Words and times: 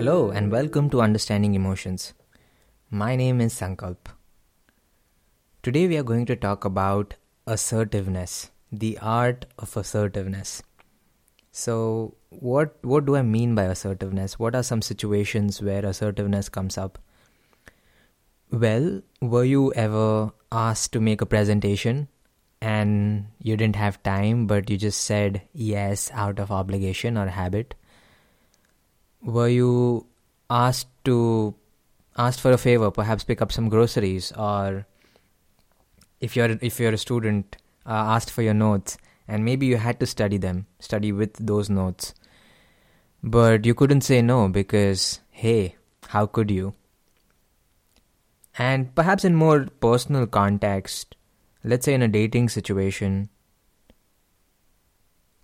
Hello 0.00 0.30
and 0.30 0.50
welcome 0.50 0.88
to 0.88 1.02
Understanding 1.02 1.54
Emotions. 1.54 2.14
My 2.90 3.16
name 3.16 3.38
is 3.38 3.52
Sankalp. 3.52 4.06
Today 5.62 5.88
we 5.88 5.98
are 5.98 6.02
going 6.02 6.24
to 6.24 6.36
talk 6.36 6.64
about 6.64 7.16
assertiveness, 7.46 8.50
the 8.72 8.96
art 9.02 9.44
of 9.58 9.76
assertiveness. 9.76 10.62
So, 11.52 12.14
what 12.30 12.78
what 12.82 13.04
do 13.04 13.14
I 13.14 13.20
mean 13.20 13.54
by 13.54 13.64
assertiveness? 13.64 14.38
What 14.38 14.54
are 14.54 14.62
some 14.62 14.80
situations 14.80 15.60
where 15.60 15.84
assertiveness 15.84 16.48
comes 16.48 16.78
up? 16.78 16.98
Well, 18.50 19.02
were 19.20 19.44
you 19.44 19.70
ever 19.74 20.30
asked 20.50 20.92
to 20.92 21.00
make 21.00 21.20
a 21.20 21.26
presentation 21.26 22.08
and 22.62 23.26
you 23.42 23.54
didn't 23.54 23.76
have 23.76 24.02
time 24.02 24.46
but 24.46 24.70
you 24.70 24.78
just 24.78 25.02
said 25.02 25.42
yes 25.52 26.10
out 26.14 26.38
of 26.38 26.50
obligation 26.50 27.18
or 27.18 27.26
habit? 27.26 27.74
Were 29.22 29.48
you 29.48 30.06
asked 30.48 30.88
to 31.04 31.54
asked 32.16 32.40
for 32.40 32.52
a 32.52 32.58
favor 32.58 32.90
perhaps 32.90 33.24
pick 33.24 33.40
up 33.40 33.52
some 33.52 33.68
groceries 33.68 34.32
or 34.32 34.86
if 36.20 36.36
you're 36.36 36.58
if 36.60 36.80
you're 36.80 36.92
a 36.92 36.98
student 36.98 37.56
uh, 37.86 38.14
asked 38.14 38.30
for 38.30 38.42
your 38.42 38.54
notes 38.54 38.98
and 39.28 39.44
maybe 39.44 39.66
you 39.66 39.76
had 39.76 40.00
to 40.00 40.06
study 40.06 40.36
them 40.36 40.66
study 40.78 41.12
with 41.12 41.34
those 41.34 41.70
notes. 41.70 42.14
But 43.22 43.66
you 43.66 43.74
couldn't 43.74 44.00
say 44.00 44.22
no 44.22 44.48
because 44.48 45.20
hey 45.30 45.76
how 46.08 46.26
could 46.26 46.50
you? 46.50 46.74
And 48.58 48.94
perhaps 48.94 49.24
in 49.24 49.34
more 49.34 49.66
personal 49.80 50.26
context 50.26 51.16
let's 51.62 51.84
say 51.84 51.94
in 51.94 52.02
a 52.02 52.08
dating 52.08 52.48
situation 52.48 53.28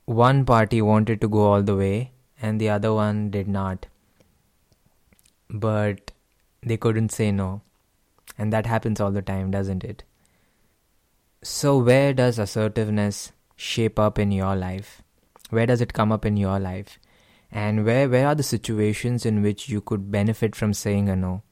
one 0.07 0.45
party 0.45 0.81
wanted 0.81 1.21
to 1.21 1.29
go 1.29 1.41
all 1.41 1.63
the 1.63 1.77
way 1.77 2.13
and 2.41 2.61
the 2.61 2.69
other 2.69 2.93
one 2.93 3.31
did 3.31 3.49
not. 3.49 3.87
But 5.49 6.13
they 6.63 6.77
couldn't 6.77 7.13
say 7.13 7.31
no. 7.31 7.63
And 8.39 8.53
that 8.53 8.67
happens 8.67 9.01
all 9.01 9.13
the 9.13 9.23
time, 9.23 9.51
doesn't 9.51 9.85
it? 9.85 10.03
So, 11.43 11.79
where 11.79 12.13
does 12.13 12.39
assertiveness 12.39 13.33
shape 13.55 13.99
up 13.99 14.19
in 14.19 14.33
your 14.33 14.57
life? 14.57 15.03
Where 15.51 15.67
does 15.67 15.81
it 15.81 15.93
come 15.93 16.13
up 16.13 16.27
in 16.27 16.37
your 16.37 16.59
life? 16.59 16.99
And 17.53 17.85
where, 17.85 18.09
where 18.09 18.27
are 18.27 18.35
the 18.35 18.43
situations 18.43 19.25
in 19.25 19.43
which 19.43 19.69
you 19.69 19.81
could 19.81 20.11
benefit 20.11 20.57
from 20.57 20.75
saying 20.75 21.09
a 21.09 21.17
no? 21.17 21.43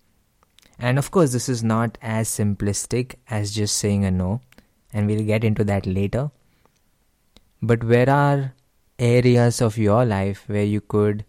And 0.79 0.99
of 0.99 1.11
course, 1.11 1.33
this 1.33 1.49
is 1.49 1.63
not 1.63 1.97
as 2.03 2.29
simplistic 2.29 3.15
as 3.31 3.55
just 3.55 3.77
saying 3.77 4.05
a 4.05 4.11
no, 4.11 4.41
and 4.93 5.07
we'll 5.07 5.25
get 5.25 5.45
into 5.45 5.65
that 5.65 5.87
later. 5.87 6.31
But 7.63 7.85
where 7.85 8.11
are 8.11 8.55
areas 8.99 9.61
of 9.61 9.77
your 9.77 10.05
life 10.05 10.45
where 10.47 10.65
you 10.65 10.81
could 10.81 11.25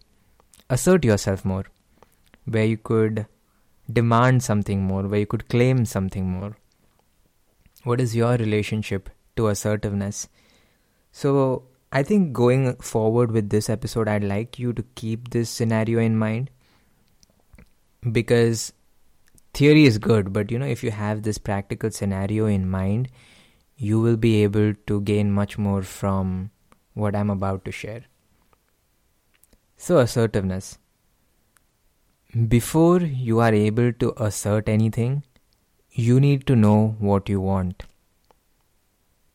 assert 0.70 1.04
yourself 1.04 1.44
more, 1.44 1.64
where 2.44 2.64
you 2.64 2.76
could 2.76 3.26
demand 3.92 4.42
something 4.42 4.82
more, 4.82 5.02
where 5.02 5.20
you 5.20 5.26
could 5.26 5.48
claim 5.48 5.84
something 5.84 6.28
more. 6.28 6.56
What 7.84 8.00
is 8.00 8.16
your 8.16 8.36
relationship 8.36 9.10
to 9.36 9.48
assertiveness? 9.48 10.28
So, 11.12 11.64
I 11.92 12.02
think 12.02 12.32
going 12.32 12.76
forward 12.76 13.30
with 13.30 13.50
this 13.50 13.70
episode, 13.70 14.08
I'd 14.08 14.24
like 14.24 14.58
you 14.58 14.72
to 14.72 14.84
keep 14.96 15.30
this 15.30 15.48
scenario 15.48 16.00
in 16.00 16.18
mind 16.18 16.50
because 18.12 18.72
theory 19.54 19.84
is 19.84 19.98
good, 19.98 20.32
but 20.32 20.50
you 20.50 20.58
know, 20.58 20.66
if 20.66 20.82
you 20.82 20.90
have 20.90 21.22
this 21.22 21.38
practical 21.38 21.90
scenario 21.90 22.46
in 22.46 22.68
mind, 22.68 23.08
you 23.76 24.00
will 24.00 24.16
be 24.16 24.42
able 24.42 24.74
to 24.86 25.00
gain 25.02 25.30
much 25.32 25.56
more 25.58 25.82
from 25.82 26.50
what 26.96 27.14
I'm 27.14 27.30
about 27.30 27.64
to 27.66 27.72
share. 27.72 28.02
So, 29.76 29.98
assertiveness. 29.98 30.78
Before 32.48 33.00
you 33.00 33.40
are 33.40 33.52
able 33.54 33.92
to 33.92 34.12
assert 34.16 34.68
anything, 34.68 35.22
you 35.90 36.18
need 36.20 36.46
to 36.46 36.56
know 36.56 36.96
what 36.98 37.28
you 37.28 37.40
want. 37.40 37.84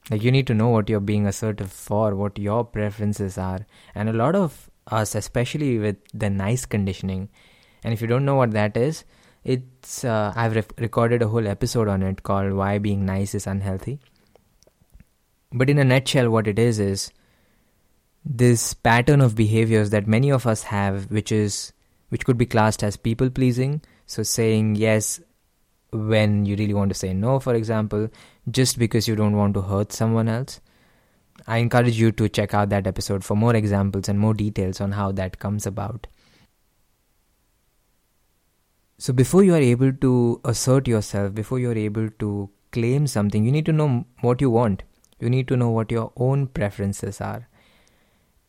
Like, 0.10 0.24
you 0.24 0.32
need 0.32 0.48
to 0.48 0.56
know 0.56 0.70
what 0.70 0.90
you're 0.90 1.00
being 1.00 1.28
assertive 1.28 1.72
for, 1.72 2.16
what 2.16 2.40
your 2.40 2.66
preferences 2.66 3.38
are. 3.38 3.66
And 3.94 4.10
a 4.10 4.14
lot 4.14 4.36
of 4.36 4.70
us, 4.88 5.14
especially 5.16 5.78
with 5.78 5.98
the 6.14 6.30
nice 6.30 6.66
conditioning, 6.66 7.30
and 7.84 7.94
if 7.94 8.02
you 8.02 8.08
don't 8.08 8.26
know 8.26 8.36
what 8.36 8.52
that 8.52 8.76
is, 8.76 9.04
it's 9.44 10.04
uh, 10.04 10.34
I've 10.36 10.56
re- 10.56 10.76
recorded 10.78 11.22
a 11.22 11.28
whole 11.28 11.48
episode 11.48 11.88
on 11.88 12.04
it 12.04 12.24
called 12.24 12.54
Why 12.54 12.78
Being 12.78 13.06
Nice 13.06 13.34
is 13.34 13.48
Unhealthy. 13.48 14.00
But 15.52 15.70
in 15.70 15.80
a 15.80 15.84
nutshell, 15.84 16.30
what 16.30 16.48
it 16.48 16.60
is 16.60 16.80
is 16.80 17.12
this 18.24 18.74
pattern 18.74 19.22
of 19.22 19.36
behaviors 19.36 19.90
that 19.90 20.08
many 20.08 20.30
of 20.32 20.46
us 20.46 20.64
have 20.64 21.10
which 21.10 21.32
is 21.32 21.74
which 22.10 22.26
could 22.26 22.38
be 22.38 22.46
classed 22.46 22.84
as 22.84 22.98
people 22.98 23.30
pleasing. 23.30 23.82
So 24.06 24.24
saying 24.24 24.76
yes 24.76 25.20
when 25.92 26.46
you 26.46 26.56
really 26.56 26.74
want 26.74 26.92
to 26.92 26.98
say 26.98 27.14
no 27.14 27.40
for 27.40 27.54
example 27.56 28.10
just 28.50 28.78
because 28.78 29.08
you 29.08 29.16
don't 29.16 29.36
want 29.36 29.54
to 29.56 29.62
hurt 29.62 29.92
someone 29.92 30.28
else. 30.28 30.60
I 31.48 31.58
encourage 31.58 32.00
you 32.00 32.12
to 32.12 32.30
check 32.30 32.54
out 32.54 32.70
that 32.70 32.86
episode 32.86 33.24
for 33.24 33.36
more 33.36 33.56
examples 33.56 34.08
and 34.08 34.20
more 34.20 34.34
details 34.34 34.80
on 34.80 34.92
how 34.92 35.12
that 35.14 35.40
comes 35.40 35.66
about. 35.66 36.06
So 39.00 39.12
before 39.12 39.44
you 39.44 39.56
are 39.56 39.62
able 39.62 39.92
to 39.92 40.42
assert 40.46 40.88
yourself 40.88 41.34
before 41.34 41.58
you 41.58 41.72
are 41.72 41.78
able 41.78 42.10
to 42.20 42.50
claim 42.72 43.08
something 43.08 43.44
you 43.44 43.52
need 43.52 43.66
to 43.66 43.74
know 43.74 44.06
what 44.22 44.42
you 44.42 44.52
want. 44.52 44.84
You 45.20 45.30
need 45.30 45.48
to 45.48 45.58
know 45.58 45.70
what 45.70 45.92
your 45.92 46.12
own 46.16 46.48
preferences 46.48 47.20
are 47.20 47.48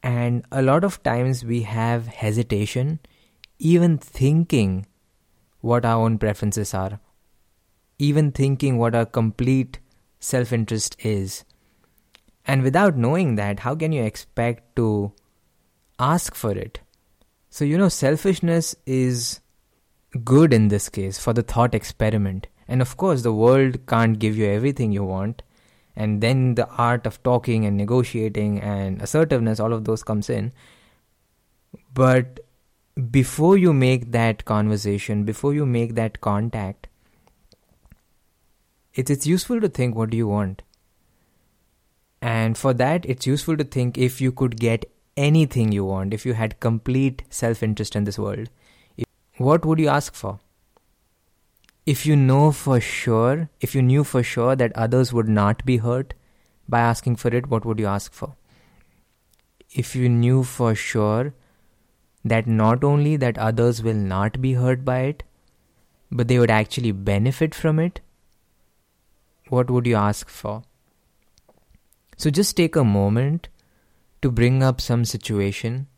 and 0.02 0.44
a 0.50 0.62
lot 0.62 0.84
of 0.84 1.02
times 1.02 1.44
we 1.44 1.62
have 1.62 2.06
hesitation, 2.08 2.98
even 3.58 3.98
thinking 3.98 4.86
what 5.60 5.84
our 5.84 6.02
own 6.04 6.18
preferences 6.18 6.74
are, 6.74 6.98
even 7.98 8.32
thinking 8.32 8.78
what 8.78 8.94
our 8.94 9.06
complete 9.06 9.78
self 10.18 10.52
interest 10.52 10.96
is. 11.04 11.44
And 12.44 12.62
without 12.62 12.96
knowing 12.96 13.36
that, 13.36 13.60
how 13.60 13.76
can 13.76 13.92
you 13.92 14.02
expect 14.02 14.74
to 14.76 15.12
ask 16.00 16.34
for 16.34 16.50
it? 16.50 16.80
So, 17.50 17.64
you 17.64 17.78
know, 17.78 17.88
selfishness 17.88 18.74
is 18.86 19.40
good 20.24 20.52
in 20.52 20.68
this 20.68 20.88
case 20.88 21.18
for 21.18 21.32
the 21.32 21.42
thought 21.42 21.74
experiment. 21.74 22.48
And 22.66 22.82
of 22.82 22.96
course, 22.96 23.22
the 23.22 23.32
world 23.32 23.86
can't 23.86 24.18
give 24.18 24.36
you 24.36 24.46
everything 24.46 24.90
you 24.90 25.04
want 25.04 25.42
and 25.96 26.20
then 26.22 26.54
the 26.54 26.68
art 26.70 27.06
of 27.06 27.22
talking 27.22 27.64
and 27.64 27.76
negotiating 27.76 28.60
and 28.60 29.02
assertiveness 29.02 29.60
all 29.60 29.72
of 29.72 29.84
those 29.84 30.02
comes 30.02 30.30
in. 30.30 30.52
But 31.94 32.40
before 33.10 33.56
you 33.56 33.72
make 33.72 34.12
that 34.12 34.44
conversation 34.44 35.24
before 35.24 35.54
you 35.54 35.64
make 35.64 35.94
that 35.94 36.20
contact 36.20 36.88
it's 38.94 39.10
it's 39.10 39.26
useful 39.26 39.60
to 39.60 39.68
think 39.68 39.94
what 39.94 40.10
do 40.10 40.16
you 40.16 40.28
want? 40.28 40.62
And 42.20 42.58
for 42.58 42.74
that 42.74 43.06
it's 43.06 43.26
useful 43.26 43.56
to 43.56 43.64
think 43.64 43.96
if 43.96 44.20
you 44.20 44.30
could 44.30 44.60
get 44.60 44.84
anything 45.16 45.72
you 45.72 45.84
want 45.84 46.12
if 46.12 46.26
you 46.26 46.34
had 46.34 46.60
complete 46.60 47.22
self 47.30 47.62
interest 47.62 47.96
in 47.96 48.04
this 48.04 48.18
world 48.18 48.48
what 49.38 49.64
would 49.64 49.78
you 49.78 49.88
ask 49.88 50.14
for 50.14 50.38
if 51.84 52.06
you 52.06 52.14
know 52.14 52.52
for 52.52 52.80
sure, 52.80 53.48
if 53.60 53.74
you 53.74 53.82
knew 53.82 54.04
for 54.04 54.22
sure 54.22 54.54
that 54.54 54.76
others 54.76 55.12
would 55.12 55.28
not 55.28 55.64
be 55.64 55.78
hurt 55.78 56.14
by 56.68 56.80
asking 56.80 57.16
for 57.16 57.34
it, 57.34 57.48
what 57.48 57.64
would 57.64 57.80
you 57.80 57.86
ask 57.86 58.12
for? 58.12 58.36
If 59.70 59.96
you 59.96 60.08
knew 60.08 60.44
for 60.44 60.74
sure 60.74 61.34
that 62.24 62.46
not 62.46 62.84
only 62.84 63.16
that 63.16 63.36
others 63.36 63.82
will 63.82 63.94
not 63.94 64.40
be 64.40 64.52
hurt 64.54 64.84
by 64.84 65.00
it, 65.00 65.22
but 66.10 66.28
they 66.28 66.38
would 66.38 66.50
actually 66.50 66.92
benefit 66.92 67.54
from 67.54 67.80
it, 67.80 68.00
what 69.48 69.70
would 69.70 69.86
you 69.86 69.96
ask 69.96 70.28
for? 70.28 70.62
So 72.16 72.30
just 72.30 72.56
take 72.56 72.76
a 72.76 72.84
moment 72.84 73.48
to 74.20 74.30
bring 74.30 74.62
up 74.62 74.80
some 74.80 75.04
situation 75.04 75.88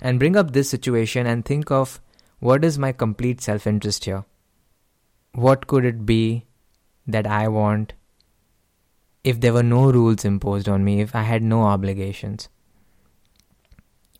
and 0.00 0.20
bring 0.20 0.36
up 0.36 0.52
this 0.52 0.70
situation 0.70 1.26
and 1.26 1.44
think 1.44 1.70
of 1.72 2.00
what 2.38 2.64
is 2.64 2.78
my 2.78 2.92
complete 2.92 3.40
self 3.40 3.66
interest 3.66 4.04
here? 4.04 4.24
What 5.34 5.66
could 5.66 5.84
it 5.84 6.06
be 6.06 6.46
that 7.06 7.26
I 7.26 7.48
want 7.48 7.92
if 9.22 9.40
there 9.40 9.52
were 9.52 9.62
no 9.62 9.90
rules 9.90 10.24
imposed 10.24 10.68
on 10.68 10.84
me, 10.84 11.00
if 11.00 11.14
I 11.14 11.22
had 11.22 11.42
no 11.42 11.62
obligations? 11.62 12.48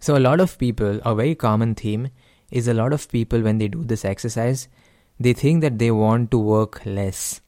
So, 0.01 0.17
a 0.17 0.21
lot 0.21 0.41
of 0.41 0.59
people, 0.59 1.01
a 1.05 1.15
very 1.15 1.35
common 1.35 1.75
theme 1.75 2.09
is 2.51 2.69
a 2.69 2.75
lot 2.75 2.93
of 2.93 3.09
people, 3.09 3.41
when 3.41 3.59
they 3.59 3.69
do 3.69 3.85
this 3.85 4.05
exercise, 4.05 4.69
they 5.19 5.33
think 5.33 5.63
that 5.63 5.79
they 5.79 5.91
want 5.91 6.31
to 6.33 6.39
work 6.39 6.85
less. 6.85 7.41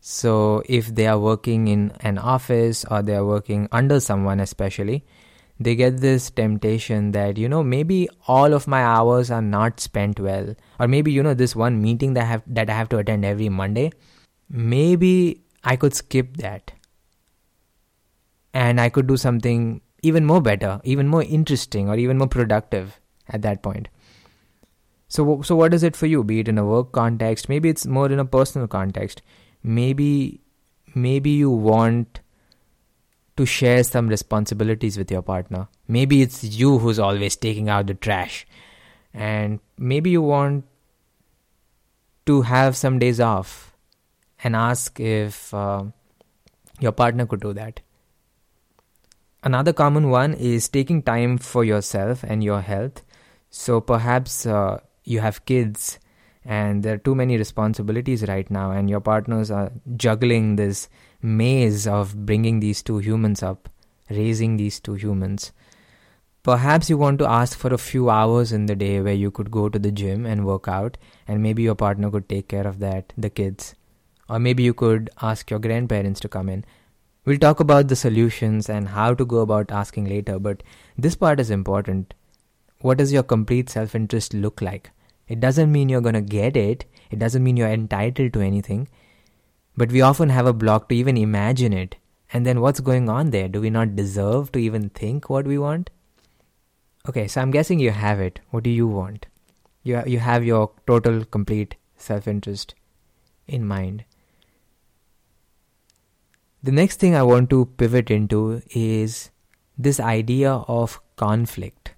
So, 0.00 0.62
if 0.66 0.94
they 0.94 1.06
are 1.06 1.18
working 1.18 1.68
in 1.68 1.92
an 2.00 2.18
office 2.18 2.84
or 2.90 3.02
they 3.02 3.16
are 3.16 3.24
working 3.24 3.68
under 3.72 3.98
someone, 4.00 4.38
especially, 4.40 5.04
they 5.64 5.74
get 5.74 5.98
this 6.00 6.30
temptation 6.30 7.12
that 7.12 7.38
you 7.38 7.48
know 7.48 7.62
maybe 7.62 8.08
all 8.28 8.54
of 8.54 8.66
my 8.66 8.82
hours 8.82 9.30
are 9.30 9.42
not 9.42 9.80
spent 9.80 10.20
well 10.20 10.54
or 10.80 10.88
maybe 10.88 11.12
you 11.12 11.22
know 11.22 11.34
this 11.34 11.56
one 11.56 11.80
meeting 11.82 12.14
that 12.14 12.22
I 12.24 12.26
have 12.26 12.42
that 12.46 12.70
I 12.70 12.74
have 12.74 12.88
to 12.90 12.98
attend 12.98 13.24
every 13.24 13.48
Monday 13.48 13.90
maybe 14.48 15.42
I 15.64 15.76
could 15.76 15.94
skip 15.94 16.36
that 16.38 16.72
and 18.54 18.80
I 18.80 18.88
could 18.88 19.06
do 19.06 19.16
something 19.16 19.80
even 20.02 20.24
more 20.24 20.40
better 20.40 20.80
even 20.84 21.08
more 21.08 21.22
interesting 21.22 21.88
or 21.88 21.96
even 21.96 22.18
more 22.18 22.28
productive 22.28 23.00
at 23.28 23.42
that 23.42 23.62
point 23.62 23.88
So, 25.08 25.42
so 25.42 25.56
what 25.56 25.74
is 25.74 25.82
it 25.82 25.94
for 25.94 26.06
you? 26.06 26.24
Be 26.24 26.40
it 26.40 26.48
in 26.48 26.58
a 26.58 26.64
work 26.64 26.92
context, 26.92 27.48
maybe 27.48 27.68
it's 27.68 27.86
more 27.86 28.10
in 28.10 28.18
a 28.18 28.24
personal 28.24 28.66
context. 28.66 29.22
Maybe, 29.62 30.40
maybe 30.94 31.30
you 31.30 31.50
want 31.50 32.21
to 33.36 33.46
share 33.46 33.82
some 33.82 34.08
responsibilities 34.08 34.98
with 34.98 35.10
your 35.10 35.22
partner. 35.22 35.68
Maybe 35.88 36.22
it's 36.22 36.44
you 36.44 36.78
who's 36.78 36.98
always 36.98 37.36
taking 37.36 37.68
out 37.68 37.86
the 37.86 37.94
trash, 37.94 38.46
and 39.14 39.60
maybe 39.78 40.10
you 40.10 40.22
want 40.22 40.64
to 42.26 42.42
have 42.42 42.76
some 42.76 42.98
days 42.98 43.20
off 43.20 43.74
and 44.44 44.54
ask 44.56 45.00
if 45.00 45.52
uh, 45.54 45.84
your 46.80 46.92
partner 46.92 47.26
could 47.26 47.40
do 47.40 47.52
that. 47.52 47.80
Another 49.44 49.72
common 49.72 50.10
one 50.10 50.34
is 50.34 50.68
taking 50.68 51.02
time 51.02 51.36
for 51.36 51.64
yourself 51.64 52.22
and 52.22 52.44
your 52.44 52.60
health. 52.60 53.02
So 53.50 53.80
perhaps 53.80 54.46
uh, 54.46 54.80
you 55.04 55.20
have 55.20 55.44
kids 55.46 55.98
and 56.44 56.82
there 56.82 56.94
are 56.94 56.98
too 56.98 57.14
many 57.14 57.36
responsibilities 57.36 58.26
right 58.28 58.48
now 58.50 58.70
and 58.70 58.88
your 58.88 59.00
partners 59.00 59.50
are 59.50 59.72
juggling 59.96 60.56
this 60.56 60.88
maze 61.22 61.86
of 61.86 62.26
bringing 62.26 62.60
these 62.60 62.82
two 62.82 62.98
humans 62.98 63.42
up 63.42 63.68
raising 64.10 64.56
these 64.56 64.80
two 64.80 64.94
humans. 64.94 65.52
Perhaps 66.42 66.90
you 66.90 66.98
want 66.98 67.18
to 67.20 67.28
ask 67.28 67.56
for 67.56 67.72
a 67.72 67.78
few 67.78 68.10
hours 68.10 68.52
in 68.52 68.66
the 68.66 68.74
day 68.74 69.00
where 69.00 69.14
you 69.14 69.30
could 69.30 69.50
go 69.50 69.68
to 69.68 69.78
the 69.78 69.92
gym 69.92 70.26
and 70.26 70.44
work 70.44 70.66
out 70.66 70.98
and 71.28 71.42
maybe 71.42 71.62
your 71.62 71.76
partner 71.76 72.10
could 72.10 72.28
take 72.28 72.48
care 72.48 72.66
of 72.66 72.80
that 72.80 73.12
the 73.16 73.30
kids. 73.30 73.74
Or 74.28 74.38
maybe 74.38 74.62
you 74.62 74.74
could 74.74 75.10
ask 75.20 75.50
your 75.50 75.60
grandparents 75.60 76.18
to 76.20 76.28
come 76.28 76.48
in. 76.48 76.64
We'll 77.24 77.38
talk 77.38 77.60
about 77.60 77.86
the 77.86 77.94
solutions 77.94 78.68
and 78.68 78.88
how 78.88 79.14
to 79.14 79.24
go 79.24 79.38
about 79.38 79.70
asking 79.70 80.06
later 80.06 80.38
but 80.38 80.64
this 80.98 81.14
part 81.14 81.38
is 81.38 81.50
important. 81.50 82.14
What 82.80 82.98
does 82.98 83.12
your 83.12 83.22
complete 83.22 83.70
self 83.70 83.94
interest 83.94 84.34
look 84.34 84.60
like? 84.60 84.90
It 85.28 85.38
doesn't 85.38 85.70
mean 85.70 85.88
you're 85.88 86.00
to 86.00 86.20
get 86.20 86.56
it, 86.56 86.84
it 87.12 87.20
doesn't 87.20 87.44
mean 87.44 87.56
you're 87.56 87.68
entitled 87.68 88.32
to 88.32 88.40
anything, 88.40 88.88
but 89.76 89.90
we 89.90 90.00
often 90.00 90.28
have 90.28 90.46
a 90.46 90.52
block 90.52 90.88
to 90.88 90.94
even 90.94 91.16
imagine 91.16 91.72
it. 91.72 91.96
And 92.32 92.46
then 92.46 92.60
what's 92.60 92.80
going 92.80 93.08
on 93.08 93.30
there? 93.30 93.48
Do 93.48 93.60
we 93.60 93.70
not 93.70 93.96
deserve 93.96 94.52
to 94.52 94.58
even 94.58 94.88
think 94.90 95.28
what 95.28 95.46
we 95.46 95.58
want? 95.58 95.90
Okay, 97.08 97.26
so 97.28 97.40
I'm 97.40 97.50
guessing 97.50 97.78
you 97.78 97.90
have 97.90 98.20
it. 98.20 98.40
What 98.50 98.62
do 98.62 98.70
you 98.70 98.86
want? 98.86 99.26
You, 99.82 100.02
you 100.06 100.18
have 100.18 100.44
your 100.44 100.70
total, 100.86 101.24
complete 101.24 101.76
self 101.96 102.26
interest 102.26 102.74
in 103.46 103.66
mind. 103.66 104.04
The 106.62 106.72
next 106.72 107.00
thing 107.00 107.14
I 107.14 107.22
want 107.22 107.50
to 107.50 107.66
pivot 107.66 108.10
into 108.10 108.62
is 108.70 109.30
this 109.76 109.98
idea 109.98 110.52
of 110.52 111.00
conflict 111.16 111.94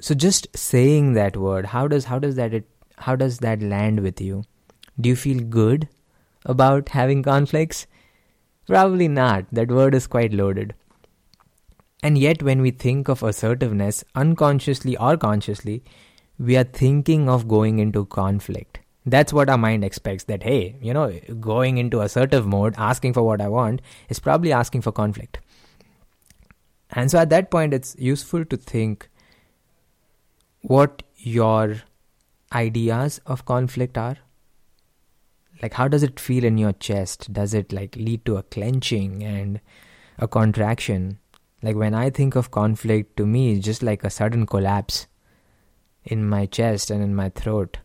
so 0.00 0.14
just 0.14 0.46
saying 0.56 1.14
that 1.14 1.36
word 1.36 1.66
how 1.66 1.88
does 1.88 2.04
how 2.04 2.18
does 2.18 2.36
that 2.36 2.54
it 2.54 2.68
how 2.96 3.16
does 3.16 3.38
that 3.38 3.62
land 3.62 4.00
with 4.00 4.20
you 4.20 4.44
do 5.00 5.08
you 5.08 5.16
feel 5.16 5.40
good 5.40 5.88
about 6.44 6.90
having 6.90 7.22
conflicts? 7.22 7.86
Probably 8.66 9.08
not. 9.08 9.46
That 9.52 9.70
word 9.70 9.94
is 9.94 10.06
quite 10.06 10.32
loaded. 10.32 10.74
And 12.02 12.18
yet 12.18 12.42
when 12.42 12.62
we 12.62 12.70
think 12.70 13.08
of 13.08 13.22
assertiveness 13.22 14.04
unconsciously 14.14 14.96
or 14.96 15.16
consciously 15.16 15.82
we 16.38 16.56
are 16.56 16.64
thinking 16.64 17.28
of 17.28 17.48
going 17.48 17.78
into 17.80 18.04
conflict. 18.06 18.78
That's 19.04 19.32
what 19.32 19.48
our 19.48 19.58
mind 19.58 19.84
expects 19.84 20.24
that 20.24 20.42
hey 20.42 20.76
you 20.80 20.92
know 20.92 21.18
going 21.40 21.78
into 21.78 22.00
assertive 22.00 22.46
mode 22.46 22.74
asking 22.76 23.14
for 23.14 23.22
what 23.22 23.40
i 23.40 23.48
want 23.48 23.80
is 24.08 24.20
probably 24.20 24.52
asking 24.52 24.82
for 24.82 24.92
conflict. 24.92 25.38
And 26.90 27.10
so 27.10 27.18
at 27.18 27.30
that 27.30 27.50
point 27.50 27.74
it's 27.74 27.96
useful 27.98 28.44
to 28.44 28.56
think 28.56 29.08
what 30.60 31.02
your 31.16 31.82
ideas 32.52 33.20
of 33.26 33.44
conflict 33.44 33.98
are 33.98 34.16
like 35.62 35.74
how 35.74 35.88
does 35.88 36.02
it 36.02 36.20
feel 36.20 36.44
in 36.44 36.58
your 36.58 36.72
chest? 36.72 37.32
Does 37.32 37.54
it 37.54 37.72
like 37.72 37.96
lead 37.96 38.24
to 38.26 38.36
a 38.36 38.42
clenching 38.42 39.22
and 39.22 39.60
a 40.18 40.28
contraction? 40.28 41.18
Like 41.62 41.76
when 41.76 41.92
i 41.92 42.08
think 42.08 42.36
of 42.36 42.52
conflict 42.52 43.16
to 43.16 43.26
me 43.26 43.52
it's 43.52 43.64
just 43.64 43.82
like 43.82 44.04
a 44.04 44.10
sudden 44.10 44.46
collapse 44.46 45.08
in 46.04 46.28
my 46.28 46.46
chest 46.46 46.90
and 46.90 47.02
in 47.02 47.14
my 47.14 47.28
throat. 47.30 47.78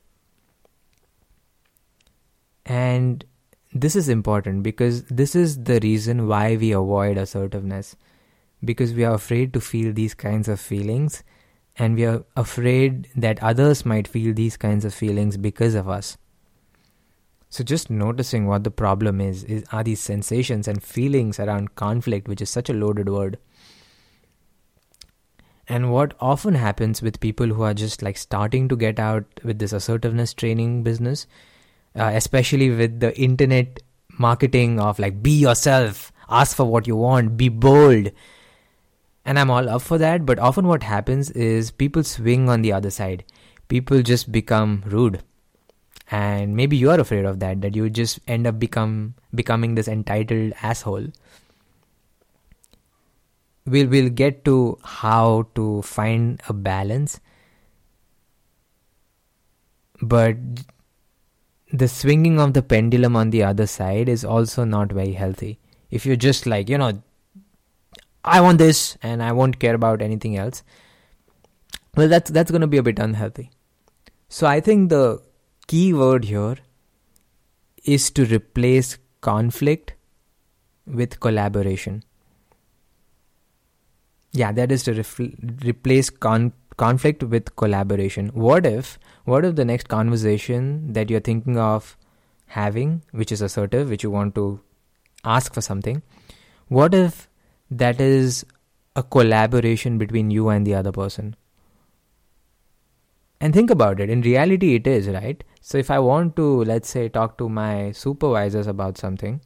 And 2.65 3.25
this 3.73 3.95
is 3.95 4.07
important 4.07 4.63
because 4.63 5.03
this 5.05 5.35
is 5.35 5.63
the 5.63 5.79
reason 5.81 6.27
why 6.27 6.55
we 6.55 6.71
avoid 6.71 7.17
assertiveness. 7.17 7.95
Because 8.63 8.93
we 8.93 9.03
are 9.03 9.15
afraid 9.15 9.53
to 9.53 9.59
feel 9.59 9.91
these 9.91 10.13
kinds 10.13 10.47
of 10.47 10.59
feelings 10.59 11.23
and 11.75 11.95
we 11.95 12.05
are 12.05 12.23
afraid 12.37 13.09
that 13.15 13.41
others 13.41 13.85
might 13.85 14.07
feel 14.07 14.33
these 14.33 14.55
kinds 14.55 14.85
of 14.85 14.93
feelings 14.93 15.37
because 15.37 15.75
of 15.75 15.89
us. 15.89 16.17
So, 17.53 17.63
just 17.63 17.91
noticing 17.91 18.47
what 18.47 18.63
the 18.63 18.71
problem 18.71 19.21
is, 19.21 19.43
is 19.43 19.63
are 19.71 19.83
these 19.83 19.99
sensations 19.99 20.67
and 20.67 20.81
feelings 20.81 21.39
around 21.39 21.75
conflict, 21.75 22.27
which 22.27 22.41
is 22.41 22.49
such 22.49 22.67
a 22.67 22.73
loaded 22.73 23.09
word. 23.09 23.37
And 25.67 25.91
what 25.91 26.15
often 26.19 26.55
happens 26.55 27.03
with 27.03 27.19
people 27.19 27.45
who 27.45 27.61
are 27.61 27.75
just 27.75 28.01
like 28.01 28.17
starting 28.17 28.69
to 28.69 28.75
get 28.75 28.97
out 28.97 29.25
with 29.43 29.59
this 29.59 29.71
assertiveness 29.71 30.33
training 30.33 30.81
business, 30.81 31.27
uh, 31.95 32.09
especially 32.15 32.71
with 32.71 32.99
the 32.99 33.15
internet 33.21 33.79
marketing 34.17 34.79
of 34.79 34.97
like 34.97 35.21
be 35.21 35.37
yourself, 35.39 36.11
ask 36.29 36.57
for 36.57 36.65
what 36.65 36.87
you 36.87 36.95
want, 36.95 37.37
be 37.37 37.49
bold, 37.49 38.09
and 39.25 39.37
I'm 39.37 39.51
all 39.51 39.69
up 39.69 39.83
for 39.83 39.99
that. 39.99 40.25
But 40.25 40.39
often, 40.39 40.65
what 40.65 40.81
happens 40.81 41.29
is 41.29 41.69
people 41.69 42.01
swing 42.01 42.49
on 42.49 42.63
the 42.63 42.73
other 42.73 42.89
side. 42.89 43.23
People 43.67 44.01
just 44.01 44.31
become 44.31 44.81
rude, 44.87 45.21
and 46.13 46.55
maybe 46.55 46.77
you 46.77 46.91
are 46.91 46.99
afraid 46.99 47.25
of 47.25 47.39
that. 47.39 47.61
That 47.61 47.75
you 47.75 47.89
just 47.89 48.19
end 48.27 48.45
up 48.45 48.59
become 48.59 49.15
becoming 49.33 49.73
this 49.73 49.87
entitled 49.87 50.53
asshole. 50.61 51.07
We'll 53.65 53.87
we'll 53.87 54.09
get 54.09 54.45
to 54.45 54.77
how 54.83 55.47
to 55.55 55.81
find 55.81 56.39
a 56.47 56.53
balance, 56.53 57.19
but 60.01 60.37
the 61.71 61.87
swinging 61.87 62.39
of 62.39 62.53
the 62.53 62.61
pendulum 62.61 63.15
on 63.15 63.31
the 63.31 63.43
other 63.43 63.65
side 63.65 64.07
is 64.07 64.23
also 64.23 64.63
not 64.75 64.91
very 64.91 65.13
healthy. 65.13 65.57
If 65.89 66.05
you're 66.05 66.23
just 66.27 66.45
like 66.45 66.69
you 66.69 66.77
know 66.77 67.01
I 68.23 68.39
want 68.41 68.59
this 68.59 68.97
and 69.01 69.23
I 69.23 69.31
won't 69.31 69.59
care 69.59 69.73
about 69.73 70.01
anything 70.03 70.37
else. 70.37 70.63
Well, 71.95 72.07
that's 72.07 72.29
that's 72.29 72.51
going 72.51 72.61
to 72.61 72.73
be 72.77 72.77
a 72.77 72.83
bit 72.83 72.99
unhealthy. 72.99 73.49
So 74.29 74.45
I 74.45 74.59
think 74.59 74.89
the 74.89 75.21
key 75.67 75.93
word 75.93 76.25
here 76.25 76.57
is 77.83 78.09
to 78.11 78.25
replace 78.25 78.97
conflict 79.21 79.93
with 80.85 81.19
collaboration. 81.19 82.03
Yeah, 84.31 84.51
that 84.51 84.71
is 84.71 84.83
to 84.83 84.93
ref- 84.93 85.19
replace 85.63 86.09
con- 86.09 86.53
conflict 86.77 87.23
with 87.23 87.55
collaboration. 87.55 88.29
What 88.33 88.65
if 88.65 88.97
what 89.25 89.45
if 89.45 89.55
the 89.55 89.65
next 89.65 89.89
conversation 89.89 90.93
that 90.93 91.09
you're 91.09 91.19
thinking 91.19 91.57
of 91.57 91.95
having, 92.47 93.03
which 93.11 93.31
is 93.31 93.41
assertive, 93.41 93.89
which 93.89 94.03
you 94.03 94.11
want 94.11 94.35
to 94.35 94.59
ask 95.23 95.53
for 95.53 95.61
something, 95.61 96.01
what 96.67 96.93
if 96.93 97.29
that 97.69 98.01
is 98.01 98.45
a 98.95 99.03
collaboration 99.03 99.97
between 99.97 100.29
you 100.29 100.49
and 100.49 100.67
the 100.67 100.75
other 100.75 100.91
person. 100.91 101.35
And 103.43 103.53
think 103.53 103.71
about 103.75 103.99
it. 103.99 104.09
In 104.09 104.21
reality, 104.21 104.75
it 104.75 104.87
is, 104.87 105.07
right? 105.15 105.43
So, 105.59 105.77
if 105.77 105.91
I 105.91 105.99
want 105.99 106.35
to, 106.37 106.45
let's 106.63 106.89
say, 106.89 107.09
talk 107.09 107.37
to 107.39 107.47
my 107.49 107.91
supervisors 107.91 108.67
about 108.67 108.97
something, 108.97 109.41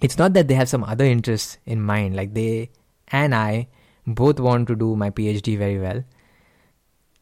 it's 0.00 0.18
not 0.18 0.34
that 0.34 0.46
they 0.46 0.54
have 0.54 0.68
some 0.68 0.84
other 0.84 1.04
interests 1.04 1.58
in 1.66 1.82
mind. 1.82 2.14
Like 2.14 2.32
they 2.34 2.70
and 3.08 3.34
I 3.34 3.66
both 4.06 4.38
want 4.38 4.68
to 4.68 4.76
do 4.76 4.94
my 4.94 5.10
PhD 5.10 5.58
very 5.58 5.80
well. 5.80 6.04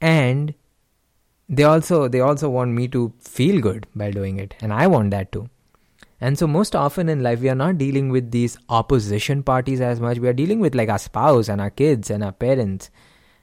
And 0.01 0.55
they 1.49 1.65
also 1.65 2.09
they 2.09 2.21
also 2.21 2.51
want 2.51 2.73
me 2.73 2.89
to 2.89 3.13
feel 3.19 3.61
good 3.61 3.87
by 3.95 4.11
doing 4.11 4.41
it 4.45 4.55
and 4.61 4.73
i 4.73 4.85
want 4.85 5.13
that 5.13 5.31
too 5.31 5.49
and 6.19 6.39
so, 6.39 6.47
most 6.47 6.75
often 6.75 7.11
in 7.11 7.23
life, 7.23 7.41
we 7.41 7.51
are 7.51 7.55
not 7.55 7.77
dealing 7.77 8.09
with 8.09 8.31
these 8.31 8.57
opposition 8.71 9.43
parties 9.43 9.83
as 9.83 10.01
much. 10.01 10.19
We 10.19 10.29
are 10.29 10.33
dealing 10.33 10.61
with 10.61 10.75
like 10.75 10.89
our 10.89 10.99
spouse 10.99 11.49
and 11.51 11.61
our 11.61 11.69
kids 11.69 12.11
and 12.11 12.25
our 12.25 12.33
parents. 12.33 12.91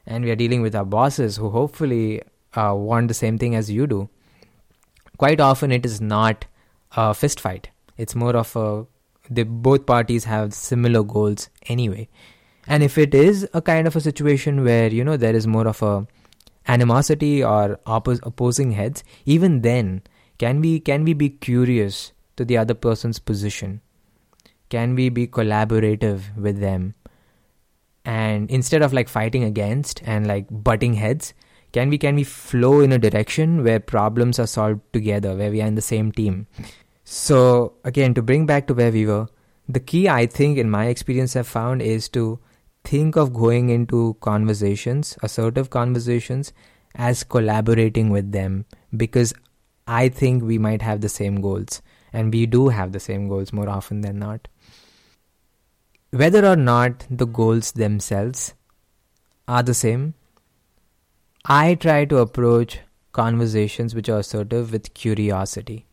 And 0.08 0.26
we 0.26 0.32
are 0.32 0.36
dealing 0.36 0.64
with 0.64 0.76
our 0.76 0.84
bosses 0.84 1.38
who 1.38 1.52
hopefully 1.52 2.24
uh, 2.56 2.74
want 2.76 3.08
the 3.08 3.14
same 3.14 3.38
thing 3.38 3.56
as 3.56 3.70
you 3.70 3.88
do. 3.88 4.10
Quite 5.18 5.40
often, 5.40 5.72
it 5.72 5.86
is 5.86 6.02
not 6.02 6.46
a 6.96 7.14
fist 7.14 7.40
fight. 7.40 7.70
It's 7.98 8.16
more 8.16 8.36
of 8.36 8.56
a 8.56 8.86
both 9.30 9.86
parties 9.86 10.26
have 10.26 10.54
similar 10.54 11.02
goals 11.02 11.50
anyway. 11.68 12.10
And 12.68 12.84
if 12.84 12.98
it 12.98 13.14
is 13.14 13.48
a 13.54 13.62
kind 13.62 13.88
of 13.88 13.96
a 13.96 14.02
situation 14.02 14.64
where 14.64 14.88
you 14.88 15.04
know 15.04 15.18
there 15.18 15.36
is 15.36 15.48
more 15.48 15.68
of 15.68 15.82
a 15.82 16.08
animosity 16.68 17.44
or 17.44 17.80
oppos- 17.86 18.20
opposing 18.24 18.72
heads, 18.72 19.04
even 19.26 19.62
then 19.62 20.02
can 20.38 20.62
we 20.62 20.80
can 20.80 21.04
we 21.04 21.14
be 21.14 21.30
curious 21.30 22.12
to 22.36 22.46
the 22.46 22.58
other 22.58 22.74
person's 22.74 23.20
position? 23.20 23.82
Can 24.70 24.96
we 24.96 25.10
be 25.10 25.28
collaborative 25.28 26.36
with 26.36 26.60
them? 26.60 26.96
And 28.06 28.50
instead 28.50 28.82
of 28.82 28.92
like 28.92 29.08
fighting 29.08 29.44
against 29.44 30.02
and 30.04 30.28
like 30.28 30.48
butting 30.50 30.96
heads, 30.96 31.34
can 31.74 31.90
we 31.90 31.98
can 31.98 32.16
we 32.16 32.24
flow 32.24 32.80
in 32.82 32.92
a 32.92 33.00
direction 33.00 33.64
where 33.64 33.80
problems 33.80 34.40
are 34.40 34.48
solved 34.48 34.82
together 34.94 35.36
where 35.36 35.52
we 35.52 35.62
are 35.62 35.68
in 35.68 35.76
the 35.76 35.82
same 35.82 36.12
team? 36.12 36.48
So 37.04 37.74
again 37.84 38.14
to 38.14 38.22
bring 38.22 38.46
back 38.46 38.68
to 38.68 38.74
where 38.74 38.92
we 38.92 39.06
were 39.06 39.28
the 39.68 39.80
key 39.80 40.08
i 40.10 40.26
think 40.26 40.58
in 40.58 40.70
my 40.70 40.86
experience 40.88 41.36
i've 41.36 41.48
found 41.48 41.82
is 41.82 42.10
to 42.10 42.40
think 42.84 43.16
of 43.16 43.34
going 43.34 43.70
into 43.70 44.16
conversations 44.20 45.18
assertive 45.24 45.70
conversations 45.70 46.52
as 46.96 47.24
collaborating 47.24 48.10
with 48.10 48.32
them. 48.32 48.66
Because 48.96 49.34
i 49.88 50.08
think 50.10 50.44
we 50.44 50.58
might 50.58 50.82
have 50.82 51.02
the 51.02 51.10
same 51.10 51.42
goals 51.42 51.82
and 52.14 52.32
we 52.32 52.46
do 52.46 52.68
have 52.70 52.92
the 52.92 53.00
same 53.00 53.28
goals 53.28 53.52
more 53.52 53.68
often 53.68 54.02
than 54.02 54.20
not. 54.20 54.48
Whether 56.12 56.46
or 56.46 56.56
not 56.56 57.08
the 57.10 57.26
goals 57.26 57.72
themselves 57.72 58.54
are 59.48 59.64
the 59.64 59.74
same 59.74 60.14
I 61.46 61.76
try 61.76 62.06
to 62.06 62.20
approach 62.20 62.80
conversations 63.12 63.94
which 63.94 64.10
are 64.10 64.20
assertive 64.20 64.72
with 64.72 64.94
curiosity. 64.94 65.86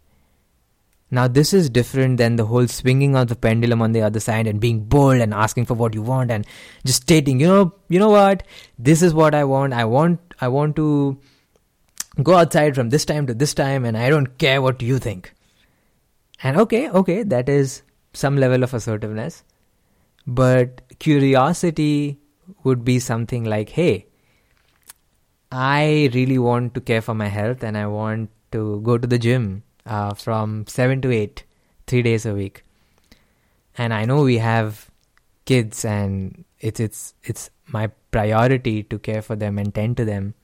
Now, 1.11 1.27
this 1.27 1.53
is 1.53 1.69
different 1.69 2.19
than 2.19 2.37
the 2.37 2.47
whole 2.47 2.69
swinging 2.69 3.17
of 3.17 3.27
the 3.27 3.35
pendulum 3.35 3.83
on 3.83 3.91
the 3.91 4.03
other 4.03 4.21
side 4.21 4.47
and 4.47 4.61
being 4.61 4.85
bold 4.85 5.21
and 5.21 5.35
asking 5.35 5.67
for 5.67 5.75
what 5.75 5.93
you 5.93 6.03
want 6.03 6.31
and 6.31 6.47
just 6.87 7.03
stating, 7.03 7.41
you 7.41 7.49
know, 7.49 7.75
you 7.89 7.99
know 7.99 8.11
what, 8.11 8.45
this 8.79 9.03
is 9.03 9.13
what 9.13 9.35
I 9.35 9.43
want. 9.43 9.73
I 9.73 9.85
want, 9.85 10.21
I 10.41 10.47
want 10.47 10.77
to 10.77 11.19
go 12.23 12.37
outside 12.37 12.77
from 12.77 12.91
this 12.91 13.05
time 13.05 13.27
to 13.27 13.35
this 13.35 13.55
time, 13.55 13.85
and 13.85 13.99
I 13.99 14.09
don't 14.09 14.39
care 14.39 14.63
what 14.63 14.83
you 14.83 15.01
think. 15.01 15.35
And 16.45 16.57
okay, 16.59 16.89
okay, 16.91 17.25
that 17.25 17.49
is 17.49 17.83
some 18.13 18.37
level 18.37 18.63
of 18.63 18.73
assertiveness, 18.73 19.43
but 20.29 20.83
curiosity 21.01 22.21
would 22.63 22.85
be 22.85 23.01
something 23.01 23.45
like, 23.45 23.71
hey, 23.71 24.07
I 25.53 26.11
really 26.15 26.39
want 26.39 26.75
to 26.75 26.81
care 26.81 27.03
for 27.03 27.15
my 27.15 27.27
health 27.27 27.65
and 27.65 27.77
I 27.77 27.87
want 27.87 28.31
to 28.53 28.81
go 28.83 28.99
to 28.99 29.07
the 29.07 29.19
gym 29.19 29.65
uh, 29.85 30.15
from 30.15 30.67
7 30.67 31.01
to 31.03 31.11
8, 31.11 31.45
three 31.87 32.03
days 32.03 32.25
a 32.25 32.35
week. 32.35 32.65
And 33.77 33.93
I 33.93 34.05
know 34.05 34.23
we 34.23 34.39
have 34.39 34.91
kids 35.47 35.85
and 35.85 36.45
it's, 36.61 36.79
it's, 36.79 37.15
it's 37.25 37.51
my 37.67 37.89
priority 38.13 38.85
to 38.85 38.99
care 38.99 39.23
for 39.23 39.35
them 39.35 39.59
and 39.59 39.75
tend 39.75 39.97
to 39.97 40.05
them. 40.05 40.35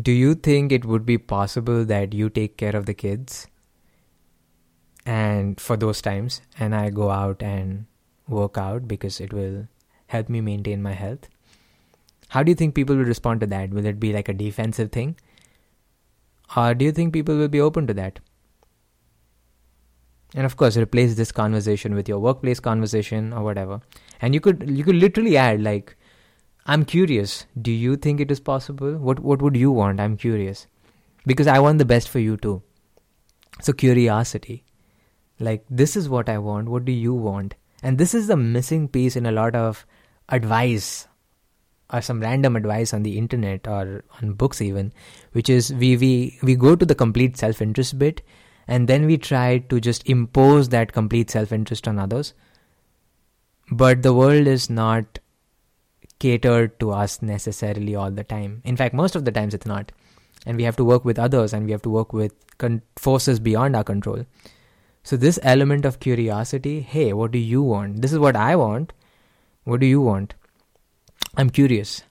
Do 0.00 0.12
you 0.12 0.34
think 0.34 0.72
it 0.72 0.84
would 0.84 1.04
be 1.04 1.18
possible 1.18 1.84
that 1.84 2.14
you 2.14 2.30
take 2.30 2.56
care 2.56 2.76
of 2.76 2.86
the 2.86 2.94
kids 2.94 3.48
and 5.04 5.60
for 5.60 5.76
those 5.76 6.00
times 6.00 6.40
and 6.58 6.74
I 6.74 6.90
go 6.90 7.10
out 7.10 7.42
and 7.42 7.86
work 8.28 8.56
out 8.56 8.86
because 8.86 9.20
it 9.20 9.32
will 9.32 9.66
help 10.06 10.28
me 10.28 10.40
maintain 10.40 10.80
my 10.82 10.92
health? 10.92 11.28
How 12.30 12.44
do 12.44 12.50
you 12.50 12.54
think 12.54 12.76
people 12.76 12.96
will 12.96 13.04
respond 13.04 13.40
to 13.40 13.46
that? 13.48 13.70
Will 13.70 13.86
it 13.86 13.98
be 13.98 14.12
like 14.12 14.28
a 14.28 14.32
defensive 14.32 14.92
thing? 14.92 15.16
Or 16.56 16.74
do 16.74 16.84
you 16.84 16.92
think 16.92 17.12
people 17.12 17.36
will 17.36 17.48
be 17.48 17.60
open 17.60 17.88
to 17.88 17.94
that? 17.94 18.20
And 20.34 20.46
of 20.46 20.56
course, 20.56 20.76
replace 20.76 21.16
this 21.16 21.32
conversation 21.32 21.92
with 21.96 22.08
your 22.08 22.20
workplace 22.20 22.60
conversation 22.60 23.32
or 23.32 23.42
whatever. 23.42 23.80
And 24.22 24.32
you 24.32 24.40
could 24.40 24.62
you 24.70 24.84
could 24.84 24.94
literally 24.94 25.36
add 25.36 25.60
like, 25.60 25.96
I'm 26.66 26.84
curious. 26.84 27.46
Do 27.60 27.72
you 27.72 27.96
think 27.96 28.20
it 28.20 28.30
is 28.30 28.38
possible? 28.38 28.96
What 28.96 29.18
what 29.18 29.42
would 29.42 29.56
you 29.56 29.72
want? 29.72 30.00
I'm 30.00 30.16
curious. 30.16 30.68
Because 31.26 31.48
I 31.48 31.58
want 31.58 31.78
the 31.78 31.90
best 31.96 32.08
for 32.08 32.20
you 32.20 32.36
too. 32.36 32.62
So 33.60 33.72
curiosity. 33.72 34.62
Like 35.40 35.64
this 35.68 35.96
is 35.96 36.08
what 36.08 36.28
I 36.28 36.38
want. 36.38 36.68
What 36.68 36.84
do 36.84 36.92
you 36.92 37.12
want? 37.12 37.56
And 37.82 37.98
this 37.98 38.14
is 38.14 38.28
the 38.28 38.36
missing 38.36 38.86
piece 38.86 39.16
in 39.16 39.26
a 39.26 39.32
lot 39.32 39.56
of 39.56 39.84
advice 40.28 41.08
or 41.92 42.00
some 42.00 42.20
random 42.20 42.56
advice 42.56 42.92
on 42.94 43.02
the 43.02 43.18
internet 43.18 43.66
or 43.66 44.04
on 44.20 44.32
books 44.32 44.60
even 44.60 44.92
which 45.32 45.50
is 45.50 45.72
we 45.74 45.96
we 45.96 46.38
we 46.42 46.54
go 46.54 46.74
to 46.76 46.86
the 46.86 46.94
complete 46.94 47.36
self-interest 47.36 47.98
bit 47.98 48.22
and 48.70 48.86
then 48.86 49.06
we 49.06 49.18
try 49.18 49.58
to 49.58 49.80
just 49.80 50.08
impose 50.08 50.68
that 50.68 50.92
complete 50.92 51.28
self-interest 51.28 51.88
on 51.88 51.98
others. 51.98 52.34
But 53.68 54.02
the 54.02 54.14
world 54.14 54.46
is 54.46 54.70
not 54.70 55.18
catered 56.20 56.78
to 56.78 56.92
us 56.92 57.20
necessarily 57.20 57.96
all 57.96 58.12
the 58.12 58.22
time. 58.22 58.62
In 58.64 58.76
fact 58.76 58.94
most 58.94 59.16
of 59.16 59.24
the 59.24 59.32
times 59.32 59.54
it's 59.54 59.66
not. 59.66 59.90
And 60.46 60.56
we 60.56 60.62
have 60.62 60.76
to 60.76 60.84
work 60.84 61.04
with 61.04 61.18
others 61.18 61.52
and 61.52 61.66
we 61.66 61.72
have 61.72 61.82
to 61.82 61.90
work 61.90 62.12
with 62.12 62.32
con- 62.58 62.82
forces 62.96 63.40
beyond 63.40 63.74
our 63.74 63.82
control. 63.82 64.24
So 65.02 65.16
this 65.16 65.40
element 65.42 65.84
of 65.84 65.98
curiosity 65.98 66.80
hey 66.80 67.12
what 67.12 67.32
do 67.32 67.38
you 67.38 67.62
want? 67.62 68.02
This 68.02 68.12
is 68.12 68.20
what 68.20 68.36
i 68.36 68.54
want. 68.54 68.92
What 69.64 69.80
do 69.80 69.86
you 69.86 70.00
want 70.00 70.34
I'm 71.36 71.50
curious. 71.50 72.02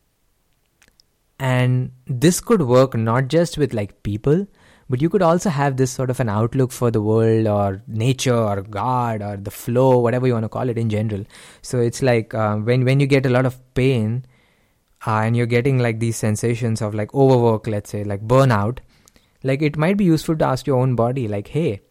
And 1.40 1.92
this 2.06 2.42
could 2.42 2.62
work 2.64 2.96
not 2.96 3.28
just 3.28 3.58
with 3.58 3.74
like 3.74 4.04
people, 4.04 4.48
but 4.90 5.02
you 5.02 5.10
could 5.10 5.22
also 5.22 5.50
have 5.50 5.78
this 5.78 5.92
sort 5.92 6.10
of 6.10 6.20
an 6.20 6.30
outlook 6.30 6.72
for 6.72 6.90
the 6.90 7.02
world 7.02 7.48
or 7.48 7.82
nature 7.88 8.36
or 8.36 8.62
God 8.62 9.22
or 9.22 9.38
the 9.38 9.52
flow, 9.52 10.00
whatever 10.00 10.26
you 10.26 10.34
want 10.34 10.46
to 10.46 10.50
call 10.50 10.68
it 10.68 10.78
in 10.78 10.90
general. 10.90 11.26
So 11.62 11.80
it's 11.80 12.02
like 12.02 12.34
uh, 12.34 12.56
when 12.58 12.86
when 12.86 13.00
you 13.00 13.08
get 13.08 13.26
a 13.26 13.30
lot 13.30 13.46
of 13.46 13.58
pain 13.76 14.26
uh, 15.06 15.20
and 15.20 15.38
you're 15.38 15.46
getting 15.46 15.78
like 15.78 16.00
these 16.00 16.18
sensations 16.18 16.82
of 16.82 16.96
like 16.96 17.14
overwork, 17.14 17.68
let's 17.68 17.92
say 17.92 18.04
like 18.04 18.28
burnout, 18.28 18.80
like 19.44 19.62
it 19.62 19.78
might 19.78 19.96
be 19.96 20.06
useful 20.06 20.36
to 20.38 20.46
ask 20.46 20.66
your 20.66 20.78
own 20.78 20.96
body, 20.96 21.28
like, 21.28 21.50
hey, 21.50 21.82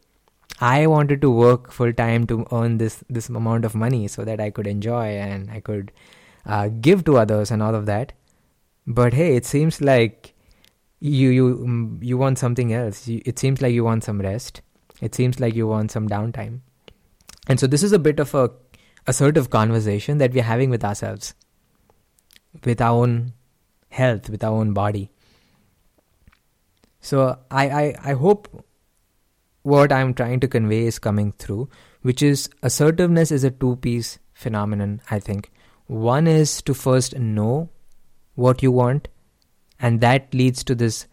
I 0.60 0.88
wanted 0.88 1.22
to 1.22 1.30
work 1.30 1.70
full 1.70 1.92
time 1.92 2.26
to 2.26 2.46
earn 2.50 2.78
this 2.78 3.04
this 3.08 3.28
amount 3.28 3.64
of 3.64 3.75
money 3.76 4.08
so 4.08 4.25
that 4.25 4.40
I 4.40 4.50
could 4.50 4.66
enjoy 4.66 5.06
and 5.06 5.50
I 5.50 5.60
could 5.60 5.92
uh, 6.48 6.68
give 6.68 7.04
to 7.04 7.16
others 7.18 7.50
and 7.50 7.62
all 7.62 7.74
of 7.74 7.86
that. 7.86 8.12
But 8.86 9.12
hey 9.12 9.36
it 9.36 9.44
seems 9.44 9.80
like 9.80 10.34
you 11.00 11.28
you 11.28 11.56
mm, 11.56 12.02
you 12.02 12.18
want 12.18 12.38
something 12.38 12.72
else. 12.72 13.06
It 13.08 13.38
seems 13.38 13.62
like 13.62 13.72
you 13.72 13.84
want 13.84 14.04
some 14.04 14.20
rest. 14.20 14.62
It 15.00 15.14
seems 15.14 15.38
like 15.38 15.54
you 15.54 15.66
want 15.66 15.92
some 15.92 16.08
downtime. 16.08 16.60
And 17.46 17.60
so 17.60 17.66
this 17.66 17.82
is 17.82 17.92
a 17.92 17.98
bit 17.98 18.18
of 18.18 18.34
a 18.34 18.50
assertive 19.06 19.50
conversation 19.50 20.18
that 20.18 20.32
we're 20.32 20.42
having 20.42 20.70
with 20.70 20.84
ourselves 20.84 21.34
with 22.64 22.80
our 22.80 23.02
own 23.02 23.32
health 23.90 24.28
with 24.28 24.42
our 24.44 24.52
own 24.52 24.72
body. 24.72 25.10
So 27.00 27.38
I, 27.50 27.68
I 27.68 27.94
i 28.10 28.12
hope 28.12 28.64
what 29.62 29.92
i'm 29.92 30.14
trying 30.14 30.40
to 30.40 30.48
convey 30.48 30.86
is 30.86 30.98
coming 30.98 31.32
through 31.32 31.68
which 32.02 32.22
is 32.22 32.48
assertiveness 32.62 33.30
is 33.30 33.44
a 33.44 33.50
two 33.50 33.76
piece 33.76 34.18
phenomenon 34.32 35.00
i 35.10 35.18
think 35.18 35.50
one 35.88 36.26
is 36.26 36.62
to 36.62 36.75
first 36.75 37.18
know 37.18 37.71
what 38.35 38.62
you 38.62 38.71
want, 38.71 39.09
and 39.80 40.00
that 40.00 40.33
leads 40.33 40.62
to 40.64 40.75
this 40.75 41.07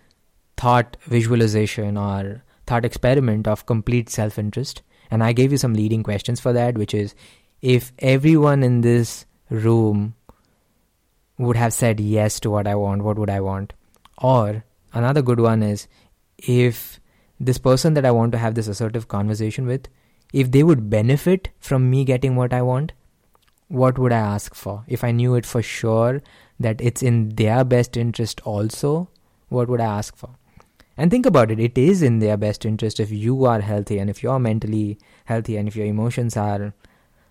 thought 0.58 0.98
visualization 1.05 1.98
or 1.98 2.44
thought 2.67 2.86
experiment 2.86 3.48
of 3.48 3.65
complete 3.65 4.10
self 4.10 4.38
interest. 4.38 4.82
And 5.10 5.24
I 5.24 5.34
gave 5.34 5.51
you 5.51 5.58
some 5.58 5.74
leading 5.74 6.03
questions 6.03 6.39
for 6.39 6.51
that, 6.53 6.77
which 6.77 6.94
is 6.94 7.15
if 7.62 7.94
everyone 8.00 8.63
in 8.63 8.82
this 8.82 9.25
room 9.50 10.15
would 11.38 11.55
have 11.55 11.74
said 11.74 12.00
yes 12.00 12.39
to 12.41 12.50
what 12.50 12.67
I 12.67 12.75
want, 12.75 13.03
what 13.03 13.17
would 13.17 13.29
I 13.29 13.39
want? 13.39 13.74
Or 14.17 14.63
another 14.94 15.22
good 15.22 15.39
one 15.39 15.63
is 15.63 15.88
if 16.38 17.00
this 17.39 17.58
person 17.58 17.94
that 17.94 18.05
I 18.05 18.12
want 18.12 18.32
to 18.34 18.38
have 18.38 18.55
this 18.55 18.67
assertive 18.67 19.08
conversation 19.08 19.67
with, 19.67 19.88
if 20.34 20.51
they 20.51 20.63
would 20.63 20.89
benefit 20.89 21.50
from 21.60 21.89
me 21.89 22.03
getting 22.03 22.36
what 22.36 22.53
I 22.53 22.62
want, 22.62 22.94
what 23.67 23.98
would 23.98 24.12
I 24.12 24.19
ask 24.19 24.53
for? 24.53 24.84
If 24.88 25.03
I 25.03 25.12
knew 25.12 25.36
it 25.36 25.45
for 25.45 25.62
sure 25.62 26.22
that 26.60 26.79
it's 26.81 27.01
in 27.01 27.29
their 27.29 27.63
best 27.63 27.98
interest 27.98 28.41
also, 28.45 29.10
what 29.50 29.67
would 29.67 29.81
I 29.81 29.98
ask 29.98 30.15
for? 30.15 30.29
And 30.98 31.12
think 31.12 31.25
about 31.25 31.51
it, 31.51 31.60
it 31.60 31.77
is 31.77 32.01
in 32.01 32.19
their 32.19 32.38
best 32.38 32.65
interest 32.65 33.00
if 33.00 33.12
you 33.12 33.45
are 33.45 33.60
healthy 33.60 33.98
and 33.98 34.10
if 34.10 34.24
you're 34.24 34.39
mentally 34.39 34.98
healthy 35.25 35.57
and 35.57 35.67
if 35.67 35.75
your 35.75 35.86
emotions 35.86 36.38
are 36.38 36.74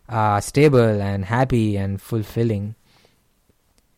uh, 0.09 0.41
stable 0.41 1.01
and 1.01 1.25
happy 1.25 1.77
and 1.77 2.01
fulfilling. 2.01 2.75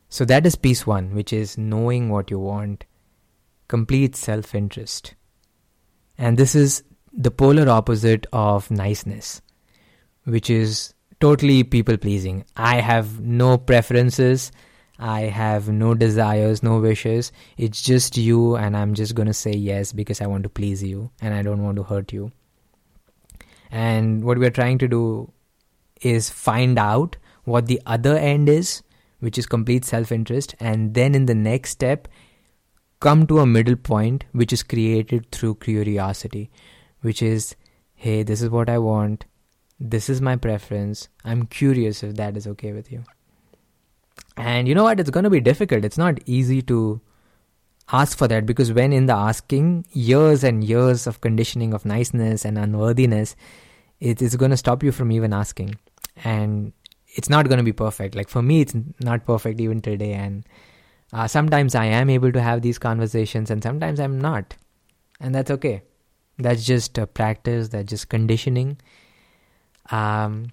So 0.09 0.25
that 0.27 0.47
is 0.47 0.55
piece 0.55 0.87
one, 0.87 1.15
which 1.15 1.33
is 1.33 1.59
knowing 1.59 2.11
what 2.11 2.31
you 2.31 2.39
want, 2.39 2.85
complete 3.67 4.15
self 4.15 4.55
interest. 4.55 5.15
And 6.17 6.39
this 6.39 6.55
is 6.55 6.85
the 7.13 7.31
polar 7.31 7.69
opposite 7.69 8.27
of 8.33 8.71
niceness, 8.71 9.43
which 10.25 10.49
is 10.49 10.95
totally 11.21 11.65
people 11.65 11.97
pleasing. 11.97 12.45
I 12.57 12.77
have 12.81 13.21
no 13.21 13.59
preferences. 13.59 14.53
I 14.99 15.23
have 15.23 15.69
no 15.69 15.95
desires, 15.95 16.63
no 16.63 16.79
wishes. 16.79 17.31
It's 17.59 17.83
just 17.83 18.17
you, 18.17 18.57
and 18.57 18.77
I'm 18.77 18.95
just 18.95 19.15
going 19.15 19.27
to 19.27 19.35
say 19.35 19.53
yes 19.53 19.93
because 19.93 20.21
I 20.21 20.27
want 20.27 20.45
to 20.45 20.49
please 20.49 20.83
you 20.83 21.11
and 21.21 21.35
I 21.35 21.43
don't 21.43 21.63
want 21.63 21.77
to 21.77 21.83
hurt 21.83 22.13
you. 22.13 22.33
And 23.71 24.25
what 24.25 24.39
we're 24.39 24.51
trying 24.51 24.79
to 24.79 24.89
do 24.89 25.33
is 26.01 26.31
find 26.31 26.79
out 26.79 27.17
what 27.45 27.67
the 27.67 27.81
other 27.85 28.17
end 28.17 28.49
is, 28.49 28.83
which 29.21 29.39
is 29.39 29.47
complete 29.47 29.85
self 29.85 30.13
interest, 30.13 30.55
and 30.61 30.95
then 30.95 31.15
in 31.15 31.27
the 31.27 31.35
next 31.35 31.71
step, 31.71 32.09
come 33.01 33.27
to 33.27 33.41
a 33.41 33.47
middle 33.47 33.77
point 33.77 34.25
which 34.33 34.53
is 34.53 34.63
created 34.63 35.31
through 35.31 35.57
curiosity, 35.57 36.51
which 37.03 37.23
is, 37.23 37.55
hey, 37.95 38.23
this 38.23 38.41
is 38.41 38.49
what 38.49 38.71
I 38.71 38.79
want 38.79 39.27
this 39.79 40.09
is 40.09 40.21
my 40.21 40.37
preference. 40.37 41.09
I'm 41.25 41.47
curious 41.47 42.03
if 42.03 42.17
that 42.17 42.37
is 42.37 42.47
okay 42.47 42.73
with 42.73 42.91
you. 42.91 43.05
And 44.37 44.69
you 44.69 44.75
know 44.75 44.85
what? 44.85 45.01
It's 45.01 45.11
going 45.11 45.25
to 45.25 45.31
be 45.31 45.41
difficult. 45.41 45.85
It's 45.85 45.99
not 45.99 46.19
easy 46.27 46.63
to 46.63 47.01
ask 47.93 48.19
for 48.19 48.29
that 48.29 48.47
because 48.47 48.73
when 48.73 48.93
in 48.93 49.07
the 49.07 49.15
asking, 49.15 49.87
years 49.93 50.45
and 50.45 50.65
years 50.65 51.07
of 51.07 51.21
conditioning 51.21 51.73
of 51.73 51.85
niceness 51.85 52.45
and 52.45 52.59
unworthiness, 52.59 53.37
it 54.01 54.21
is 54.21 54.37
going 54.37 54.51
to 54.51 54.57
stop 54.57 54.83
you 54.83 54.93
from 54.93 55.13
even 55.13 55.33
asking. 55.33 55.77
And 56.25 56.73
it's 57.09 57.31
not 57.31 57.49
going 57.49 57.59
to 57.59 57.65
be 57.65 57.73
perfect. 57.73 58.15
Like 58.15 58.29
for 58.29 58.43
me, 58.43 58.61
it's 58.61 58.75
not 59.01 59.25
perfect 59.25 59.61
even 59.61 59.81
today. 59.81 60.13
And 60.13 60.47
uh, 61.13 61.27
sometimes 61.27 61.75
I 61.75 61.87
am 61.87 62.11
able 62.11 62.33
to 62.33 62.43
have 62.43 62.63
these 62.63 62.79
conversations, 62.79 63.51
and 63.51 63.63
sometimes 63.63 64.01
I'm 64.01 64.21
not. 64.21 64.57
And 65.21 65.35
that's 65.35 65.51
okay. 65.51 65.83
That's 66.39 66.65
just 66.65 66.99
a 66.99 67.07
practice, 67.07 67.69
that's 67.69 67.89
just 67.89 68.09
conditioning. 68.09 68.79
Um, 69.91 70.53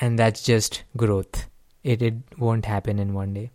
and 0.00 0.18
that's 0.18 0.42
just 0.42 0.84
growth. 0.96 1.48
It, 1.82 2.02
it 2.02 2.14
won't 2.38 2.64
happen 2.64 2.98
in 2.98 3.14
one 3.14 3.34
day. 3.34 3.50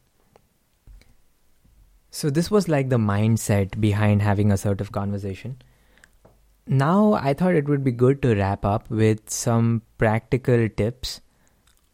So, 2.12 2.30
this 2.30 2.50
was 2.50 2.68
like 2.68 2.89
the 2.89 2.98
mindset 2.98 3.80
behind 3.80 4.22
having 4.22 4.51
assertive 4.51 4.92
conversation. 4.92 5.62
Now, 6.66 7.13
I 7.13 7.34
thought 7.34 7.56
it 7.56 7.68
would 7.68 7.84
be 7.84 7.92
good 7.92 8.22
to 8.24 8.36
wrap 8.36 8.66
up 8.66 8.89
with 8.89 9.30
some 9.30 9.84
practical 9.98 10.70
tips 10.70 11.22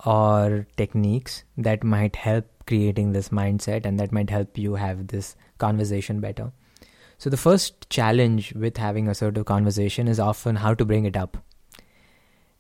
or 0.05 0.67
techniques 0.77 1.43
that 1.57 1.84
might 1.84 2.15
help 2.15 2.45
creating 2.65 3.12
this 3.12 3.29
mindset 3.29 3.86
and 3.86 4.00
that 4.00 4.12
might 4.12 4.29
help 4.29 4.57
you 4.57 4.75
have 4.75 5.07
this 5.07 5.36
conversation 5.57 6.19
better. 6.19 6.51
So, 7.17 7.29
the 7.29 7.38
first 7.38 7.89
challenge 7.89 8.53
with 8.53 8.77
having 8.77 9.07
assertive 9.10 9.45
conversation 9.45 10.07
is 10.07 10.19
often 10.19 10.57
how 10.57 10.74
to 10.74 10.86
bring 10.86 11.05
it 11.05 11.17
up. 11.17 11.38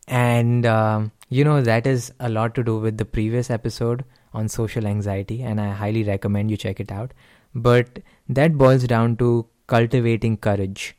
And, 0.07 0.65
uh, 0.65 1.05
you 1.29 1.43
know, 1.43 1.61
that 1.61 1.87
is 1.87 2.13
a 2.19 2.29
lot 2.29 2.55
to 2.55 2.63
do 2.63 2.77
with 2.77 2.97
the 2.97 3.05
previous 3.05 3.49
episode 3.49 4.05
on 4.33 4.47
social 4.49 4.85
anxiety, 4.85 5.41
and 5.41 5.59
I 5.59 5.71
highly 5.71 6.03
recommend 6.03 6.51
you 6.51 6.57
check 6.57 6.79
it 6.79 6.91
out. 6.91 7.13
But 7.53 7.99
that 8.29 8.57
boils 8.57 8.83
down 8.83 9.15
to 9.17 9.47
cultivating 9.67 10.37
courage, 10.37 10.95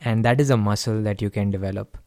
and 0.00 0.24
that 0.24 0.40
is 0.40 0.50
a 0.50 0.56
muscle 0.56 1.02
that 1.02 1.20
you 1.20 1.28
can 1.28 1.50
develop. 1.50 1.98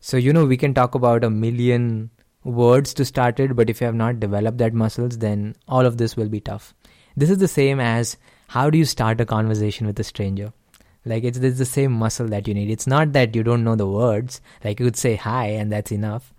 So, 0.00 0.16
you 0.16 0.32
know, 0.32 0.44
we 0.44 0.56
can 0.56 0.74
talk 0.74 0.94
about 0.94 1.24
a 1.24 1.30
million 1.30 2.10
words 2.44 2.92
to 2.94 3.04
start 3.04 3.40
it, 3.40 3.56
but 3.56 3.70
if 3.70 3.80
you 3.80 3.86
have 3.86 3.94
not 3.94 4.20
developed 4.20 4.58
that 4.58 4.74
muscles, 4.74 5.18
then 5.18 5.56
all 5.66 5.86
of 5.86 5.96
this 5.96 6.16
will 6.16 6.28
be 6.28 6.40
tough. 6.40 6.74
This 7.16 7.30
is 7.30 7.38
the 7.38 7.48
same 7.48 7.80
as 7.80 8.16
how 8.48 8.68
do 8.70 8.78
you 8.78 8.84
start 8.84 9.20
a 9.20 9.26
conversation 9.26 9.86
with 9.86 9.98
a 9.98 10.04
stranger? 10.04 10.52
Like 11.06 11.24
it's, 11.24 11.38
it's 11.38 11.58
the 11.58 11.64
same 11.64 11.92
muscle 11.92 12.28
that 12.28 12.46
you 12.46 12.52
need. 12.52 12.68
It's 12.70 12.86
not 12.86 13.12
that 13.14 13.34
you 13.34 13.42
don't 13.42 13.64
know 13.64 13.76
the 13.76 13.86
words. 13.86 14.40
Like 14.62 14.78
you 14.78 14.86
could 14.86 14.96
say 14.96 15.16
hi 15.16 15.46
and 15.46 15.72
that's 15.72 15.92
enough, 15.92 16.34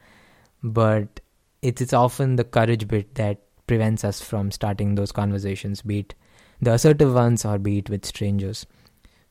but 0.61 1.19
it's 1.61 1.81
it's 1.81 1.93
often 1.93 2.35
the 2.35 2.43
courage 2.43 2.87
bit 2.87 3.15
that 3.15 3.41
prevents 3.65 4.03
us 4.03 4.21
from 4.21 4.51
starting 4.51 4.95
those 4.95 5.11
conversations, 5.11 5.81
be 5.81 5.99
it 5.99 6.15
the 6.61 6.73
assertive 6.73 7.13
ones 7.13 7.45
or 7.45 7.57
be 7.57 7.79
it 7.79 7.89
with 7.89 8.05
strangers. 8.05 8.65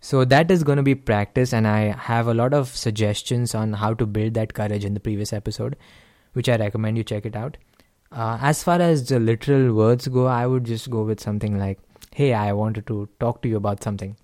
So 0.00 0.24
that 0.24 0.50
is 0.50 0.62
going 0.64 0.76
to 0.76 0.82
be 0.82 0.94
practice, 0.94 1.52
and 1.52 1.66
I 1.66 1.96
have 1.96 2.28
a 2.28 2.34
lot 2.34 2.54
of 2.54 2.68
suggestions 2.68 3.54
on 3.54 3.72
how 3.72 3.94
to 3.94 4.06
build 4.06 4.34
that 4.34 4.54
courage 4.54 4.84
in 4.84 4.94
the 4.94 5.00
previous 5.00 5.32
episode 5.32 5.76
which 6.36 6.50
I 6.50 6.56
recommend 6.56 6.98
you 6.98 7.04
check 7.04 7.24
it 7.24 7.34
out. 7.34 7.56
Uh, 8.12 8.38
as 8.40 8.62
far 8.62 8.78
as 8.78 9.08
the 9.08 9.18
literal 9.18 9.74
words 9.74 10.06
go, 10.06 10.26
I 10.26 10.46
would 10.46 10.64
just 10.64 10.90
go 10.90 11.02
with 11.02 11.18
something 11.18 11.58
like, 11.58 11.78
Hey, 12.14 12.34
I 12.34 12.52
wanted 12.52 12.86
to 12.88 13.08
talk 13.18 13.40
to 13.42 13.48
you 13.48 13.56
about 13.56 13.82
something. 13.82 14.16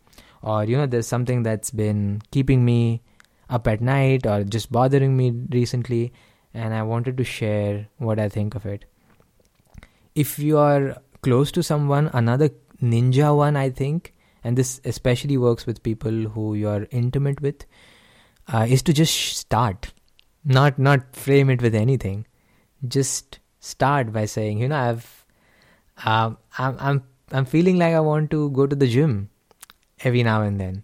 Or, 0.42 0.64
you 0.64 0.76
know, 0.76 0.86
there's 0.86 1.06
something 1.06 1.42
that's 1.42 1.70
been 1.70 2.22
keeping 2.30 2.64
me 2.64 3.02
up 3.48 3.68
at 3.68 3.80
night 3.80 4.26
or 4.26 4.44
just 4.44 4.72
bothering 4.72 5.16
me 5.16 5.30
recently, 5.50 6.12
and 6.52 6.74
I 6.74 6.82
wanted 6.82 7.16
to 7.18 7.24
share 7.24 7.88
what 7.98 8.18
I 8.18 8.28
think 8.28 8.54
of 8.54 8.66
it. 8.66 8.84
If 10.14 10.38
you 10.38 10.58
are 10.58 10.96
close 11.22 11.52
to 11.52 11.62
someone, 11.62 12.10
another 12.12 12.50
ninja 12.82 13.34
one, 13.36 13.56
I 13.56 13.70
think, 13.70 14.12
and 14.42 14.58
this 14.58 14.80
especially 14.84 15.36
works 15.36 15.66
with 15.66 15.82
people 15.82 16.10
who 16.10 16.54
you 16.54 16.68
are 16.68 16.86
intimate 16.90 17.40
with, 17.40 17.64
uh, 18.52 18.66
is 18.68 18.82
to 18.82 18.92
just 18.92 19.14
start. 19.36 19.92
Not 20.44 20.78
not 20.78 21.14
frame 21.14 21.48
it 21.50 21.62
with 21.62 21.74
anything. 21.74 22.26
Just 22.88 23.38
start 23.62 24.12
by 24.12 24.24
saying 24.26 24.58
you 24.58 24.68
know 24.68 24.76
i've 24.76 25.24
um, 26.04 26.36
i'm 26.58 26.76
i'm 26.80 27.02
i'm 27.30 27.44
feeling 27.44 27.78
like 27.78 27.94
i 27.94 28.00
want 28.00 28.30
to 28.30 28.50
go 28.50 28.66
to 28.66 28.74
the 28.74 28.88
gym 28.88 29.30
every 30.04 30.22
now 30.22 30.42
and 30.42 30.60
then 30.60 30.82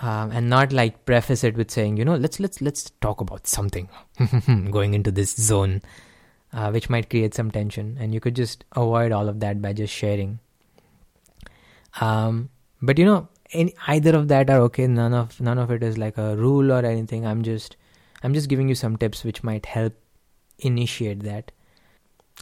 um, 0.00 0.30
and 0.30 0.48
not 0.48 0.72
like 0.72 1.04
preface 1.04 1.42
it 1.44 1.56
with 1.56 1.70
saying 1.70 1.96
you 1.96 2.04
know 2.04 2.16
let's 2.16 2.40
let's 2.40 2.60
let's 2.60 2.90
talk 3.00 3.20
about 3.20 3.46
something 3.46 3.88
going 4.70 4.94
into 4.94 5.10
this 5.10 5.34
zone 5.34 5.82
uh, 6.52 6.70
which 6.70 6.88
might 6.88 7.10
create 7.10 7.34
some 7.34 7.50
tension 7.50 7.96
and 8.00 8.14
you 8.14 8.20
could 8.20 8.36
just 8.36 8.64
avoid 8.76 9.12
all 9.12 9.28
of 9.28 9.40
that 9.40 9.60
by 9.60 9.72
just 9.72 9.92
sharing 9.92 10.38
um, 12.00 12.48
but 12.80 12.98
you 12.98 13.04
know 13.04 13.28
any, 13.52 13.74
either 13.86 14.14
of 14.14 14.28
that 14.28 14.50
are 14.50 14.60
okay 14.60 14.86
none 14.86 15.14
of 15.14 15.40
none 15.40 15.58
of 15.58 15.70
it 15.70 15.82
is 15.82 15.98
like 15.98 16.16
a 16.18 16.36
rule 16.36 16.70
or 16.70 16.84
anything 16.84 17.26
i'm 17.26 17.42
just 17.42 17.76
I'm 18.22 18.34
just 18.34 18.48
giving 18.48 18.68
you 18.68 18.74
some 18.74 18.96
tips 18.96 19.24
which 19.24 19.42
might 19.42 19.66
help 19.66 19.94
initiate 20.58 21.22
that. 21.22 21.52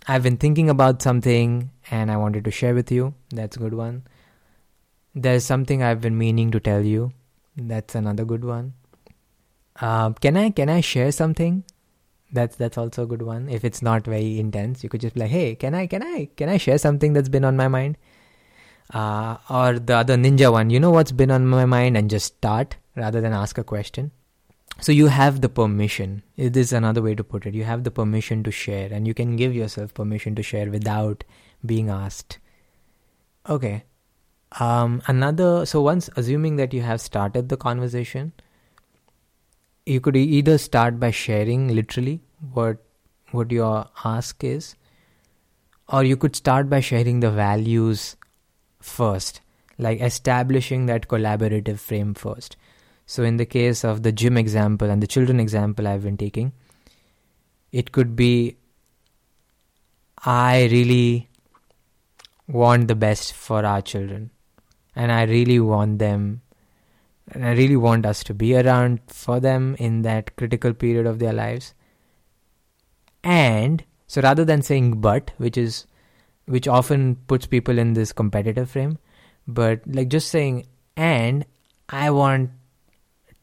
I've 0.08 0.22
been 0.22 0.36
thinking 0.36 0.70
about 0.70 1.02
something 1.02 1.70
and 1.90 2.10
I 2.10 2.16
wanted 2.16 2.44
to 2.44 2.50
share 2.50 2.74
with 2.74 2.90
you. 2.90 3.14
That's 3.30 3.56
a 3.56 3.60
good 3.60 3.74
one. 3.74 4.04
There's 5.16 5.44
something 5.44 5.82
I've 5.82 6.00
been 6.00 6.18
meaning 6.18 6.50
to 6.50 6.60
tell 6.60 6.82
you. 6.82 7.12
That's 7.56 7.94
another 7.94 8.24
good 8.24 8.44
one. 8.44 8.74
Uh, 9.80 10.10
can 10.12 10.36
I 10.36 10.50
can 10.50 10.68
I 10.68 10.80
share 10.80 11.10
something? 11.10 11.64
That's 12.32 12.56
that's 12.56 12.76
also 12.76 13.04
a 13.04 13.06
good 13.06 13.22
one. 13.22 13.48
If 13.48 13.64
it's 13.64 13.80
not 13.80 14.04
very 14.04 14.38
intense, 14.38 14.84
you 14.84 14.90
could 14.90 15.00
just 15.00 15.14
be 15.14 15.22
like, 15.22 15.30
"Hey, 15.30 15.54
can 15.54 15.74
I 15.74 15.86
can 15.86 16.02
I 16.02 16.28
can 16.36 16.48
I 16.48 16.58
share 16.58 16.78
something 16.84 17.14
that's 17.14 17.32
been 17.38 17.48
on 17.52 17.56
my 17.56 17.68
mind?" 17.68 17.96
Uh, 18.92 19.38
or 19.50 19.78
the 19.78 19.96
other 19.96 20.16
ninja 20.16 20.52
one, 20.52 20.70
you 20.70 20.78
know 20.78 20.90
what's 20.90 21.12
been 21.12 21.30
on 21.30 21.46
my 21.46 21.64
mind, 21.64 21.96
and 21.96 22.10
just 22.10 22.36
start 22.36 22.76
rather 22.94 23.20
than 23.20 23.32
ask 23.32 23.58
a 23.58 23.64
question 23.64 24.12
so 24.80 24.92
you 24.92 25.06
have 25.06 25.40
the 25.40 25.48
permission 25.48 26.22
it 26.36 26.56
is 26.56 26.72
another 26.72 27.00
way 27.00 27.14
to 27.14 27.24
put 27.24 27.46
it 27.46 27.54
you 27.54 27.64
have 27.64 27.84
the 27.84 27.90
permission 27.90 28.42
to 28.42 28.50
share 28.50 28.92
and 28.92 29.06
you 29.06 29.14
can 29.14 29.36
give 29.36 29.54
yourself 29.54 29.94
permission 29.94 30.34
to 30.34 30.42
share 30.42 30.70
without 30.70 31.24
being 31.64 31.88
asked 31.88 32.38
okay 33.48 33.84
um, 34.60 35.02
another 35.06 35.66
so 35.66 35.80
once 35.80 36.08
assuming 36.16 36.56
that 36.56 36.72
you 36.72 36.82
have 36.82 37.00
started 37.00 37.48
the 37.48 37.56
conversation 37.56 38.32
you 39.84 40.00
could 40.00 40.16
either 40.16 40.58
start 40.58 40.98
by 40.98 41.10
sharing 41.10 41.68
literally 41.68 42.20
what 42.52 42.78
what 43.30 43.50
your 43.50 43.86
ask 44.04 44.42
is 44.42 44.74
or 45.88 46.02
you 46.04 46.16
could 46.16 46.34
start 46.34 46.68
by 46.68 46.80
sharing 46.80 47.20
the 47.20 47.30
values 47.30 48.16
first 48.80 49.40
like 49.78 50.00
establishing 50.00 50.86
that 50.86 51.08
collaborative 51.08 51.78
frame 51.78 52.14
first. 52.14 52.56
So, 53.06 53.22
in 53.22 53.36
the 53.36 53.46
case 53.46 53.84
of 53.84 54.02
the 54.02 54.12
gym 54.12 54.36
example 54.36 54.90
and 54.90 55.02
the 55.02 55.06
children 55.06 55.38
example 55.38 55.86
I've 55.86 56.02
been 56.02 56.16
taking, 56.16 56.52
it 57.72 57.92
could 57.92 58.16
be 58.16 58.56
I 60.24 60.68
really 60.72 61.28
want 62.48 62.88
the 62.88 62.94
best 62.94 63.32
for 63.32 63.64
our 63.64 63.82
children, 63.82 64.30
and 64.96 65.12
I 65.12 65.24
really 65.24 65.60
want 65.60 65.98
them, 65.98 66.40
and 67.30 67.44
I 67.46 67.52
really 67.52 67.76
want 67.76 68.06
us 68.06 68.24
to 68.24 68.34
be 68.34 68.56
around 68.56 69.00
for 69.06 69.38
them 69.38 69.76
in 69.78 70.02
that 70.02 70.34
critical 70.36 70.72
period 70.72 71.06
of 71.06 71.18
their 71.18 71.32
lives. 71.32 71.74
And 73.22 73.84
so, 74.06 74.20
rather 74.22 74.44
than 74.44 74.62
saying 74.62 75.00
but, 75.00 75.32
which 75.36 75.58
is 75.58 75.86
which 76.46 76.66
often 76.66 77.16
puts 77.26 77.46
people 77.46 77.78
in 77.78 77.92
this 77.92 78.12
competitive 78.12 78.70
frame, 78.70 78.98
but 79.46 79.80
like 79.86 80.08
just 80.08 80.28
saying 80.28 80.66
and 80.96 81.44
I 81.88 82.10
want 82.10 82.50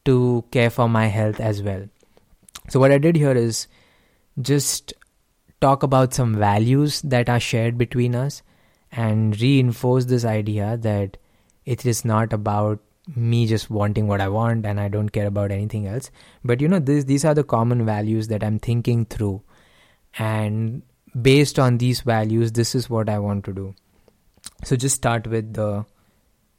to 0.06 0.44
care 0.50 0.70
for 0.70 0.88
my 0.88 1.06
health 1.06 1.38
as 1.38 1.62
well. 1.62 1.88
So, 2.68 2.80
what 2.80 2.92
I 2.92 2.98
did 2.98 3.16
here 3.16 3.32
is 3.32 3.68
just 4.40 4.92
talk 5.60 5.82
about 5.82 6.14
some 6.14 6.34
values 6.34 7.00
that 7.02 7.28
are 7.28 7.40
shared 7.40 7.78
between 7.78 8.14
us 8.14 8.42
and 8.90 9.40
reinforce 9.40 10.06
this 10.06 10.24
idea 10.24 10.76
that 10.78 11.16
it 11.64 11.86
is 11.86 12.04
not 12.04 12.32
about 12.32 12.80
me 13.16 13.46
just 13.46 13.70
wanting 13.70 14.06
what 14.08 14.20
I 14.20 14.28
want 14.28 14.64
and 14.64 14.80
I 14.80 14.88
don't 14.88 15.10
care 15.10 15.26
about 15.26 15.50
anything 15.50 15.86
else. 15.86 16.10
But 16.42 16.60
you 16.60 16.68
know, 16.68 16.78
this, 16.78 17.04
these 17.04 17.24
are 17.24 17.34
the 17.34 17.44
common 17.44 17.84
values 17.84 18.28
that 18.28 18.42
I'm 18.42 18.58
thinking 18.58 19.04
through. 19.04 19.42
And 20.18 20.82
based 21.20 21.58
on 21.58 21.78
these 21.78 22.00
values, 22.00 22.52
this 22.52 22.74
is 22.74 22.88
what 22.88 23.08
I 23.08 23.18
want 23.18 23.44
to 23.44 23.52
do. 23.52 23.74
So 24.64 24.76
just 24.76 24.96
start 24.96 25.26
with 25.26 25.54
the 25.54 25.84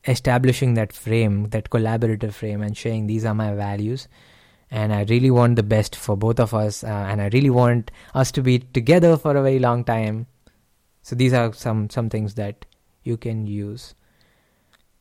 establishing 0.08 0.76
that 0.76 0.94
frame, 0.94 1.50
that 1.50 1.70
collaborative 1.70 2.34
frame, 2.34 2.62
and 2.62 2.78
saying 2.78 3.08
these 3.08 3.26
are 3.26 3.34
my 3.34 3.54
values, 3.54 4.08
and 4.70 4.94
I 4.94 5.04
really 5.04 5.32
want 5.32 5.56
the 5.56 5.64
best 5.64 5.96
for 5.96 6.16
both 6.16 6.40
of 6.40 6.54
us, 6.54 6.84
uh, 6.84 6.88
and 6.88 7.22
I 7.22 7.30
really 7.34 7.50
want 7.50 7.92
us 8.14 8.32
to 8.34 8.42
be 8.42 8.60
together 8.60 9.18
for 9.18 9.36
a 9.36 9.44
very 9.44 9.60
long 9.60 9.84
time. 9.84 10.28
So 11.02 11.16
these 11.16 11.34
are 11.34 11.54
some 11.54 11.90
some 11.90 12.10
things 12.10 12.36
that 12.36 12.66
you 13.04 13.18
can 13.18 13.48
use. 13.48 13.96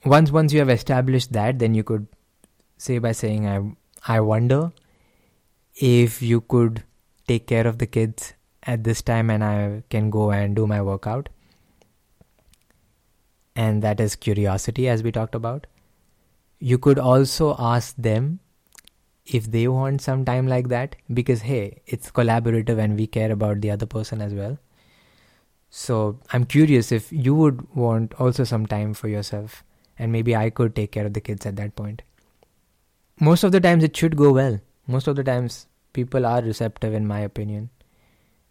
Once 0.04 0.30
once 0.30 0.52
you 0.52 0.58
have 0.58 0.70
established 0.70 1.32
that, 1.32 1.58
then 1.58 1.74
you 1.74 1.82
could 1.82 2.06
say 2.76 2.98
by 2.98 3.12
saying 3.12 3.46
I 3.48 4.16
I 4.16 4.20
wonder 4.20 4.72
if 5.76 6.20
you 6.20 6.40
could 6.42 6.82
take 7.26 7.46
care 7.46 7.66
of 7.66 7.78
the 7.78 7.86
kids 7.86 8.34
at 8.62 8.84
this 8.84 9.02
time 9.02 9.30
and 9.30 9.42
I 9.44 9.82
can 9.90 10.10
go 10.10 10.30
and 10.30 10.54
do 10.54 10.66
my 10.66 10.82
workout. 10.82 11.28
And 13.56 13.82
that 13.82 14.00
is 14.00 14.16
curiosity, 14.16 14.88
as 14.88 15.02
we 15.02 15.12
talked 15.12 15.34
about. 15.34 15.66
You 16.58 16.76
could 16.78 16.98
also 16.98 17.54
ask 17.58 17.94
them 17.96 18.40
if 19.26 19.50
they 19.50 19.68
want 19.68 20.02
some 20.02 20.24
time 20.24 20.46
like 20.48 20.68
that 20.68 20.96
because, 21.12 21.42
hey, 21.42 21.80
it's 21.86 22.10
collaborative 22.10 22.78
and 22.78 22.98
we 22.98 23.06
care 23.06 23.30
about 23.32 23.60
the 23.60 23.70
other 23.70 23.86
person 23.86 24.20
as 24.20 24.34
well. 24.34 24.58
So 25.70 26.18
I'm 26.32 26.44
curious 26.44 26.92
if 26.92 27.12
you 27.12 27.34
would 27.34 27.74
want 27.74 28.14
also 28.14 28.44
some 28.44 28.66
time 28.66 28.94
for 28.94 29.08
yourself, 29.08 29.64
and 29.98 30.12
maybe 30.12 30.34
I 30.34 30.50
could 30.50 30.74
take 30.74 30.92
care 30.92 31.06
of 31.06 31.14
the 31.14 31.20
kids 31.20 31.46
at 31.46 31.56
that 31.56 31.76
point. 31.76 32.02
Most 33.20 33.44
of 33.44 33.52
the 33.52 33.60
times 33.60 33.84
it 33.84 33.96
should 33.96 34.16
go 34.16 34.32
well. 34.32 34.60
Most 34.86 35.06
of 35.06 35.16
the 35.16 35.24
times 35.24 35.66
people 35.92 36.26
are 36.26 36.42
receptive, 36.42 36.92
in 36.94 37.06
my 37.06 37.20
opinion, 37.20 37.70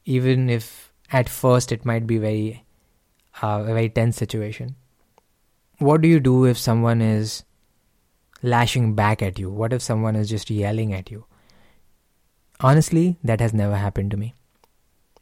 even 0.06 0.50
if 0.50 0.92
at 1.12 1.30
first 1.30 1.72
it 1.72 1.86
might 1.86 2.08
be 2.08 2.18
very 2.18 2.66
uh, 3.42 3.64
a 3.68 3.74
very 3.74 3.90
tense 3.90 4.18
situation. 4.18 4.76
What 5.80 6.02
do 6.02 6.08
you 6.08 6.20
do 6.20 6.46
if 6.46 6.58
someone 6.58 7.02
is 7.02 7.44
lashing 8.42 8.96
back 8.96 9.22
at 9.22 9.40
you? 9.40 9.50
What 9.50 9.74
if 9.74 9.82
someone 9.82 10.16
is 10.16 10.30
just 10.30 10.50
yelling 10.50 10.94
at 10.94 11.12
you? 11.12 11.26
Honestly, 12.60 13.18
that 13.24 13.42
has 13.42 13.54
never 13.54 13.76
happened 13.76 14.12
to 14.12 14.18
me. 14.18 14.34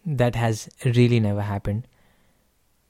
That 0.06 0.36
has 0.36 0.70
really 0.84 1.20
never 1.20 1.42
happened. 1.42 1.88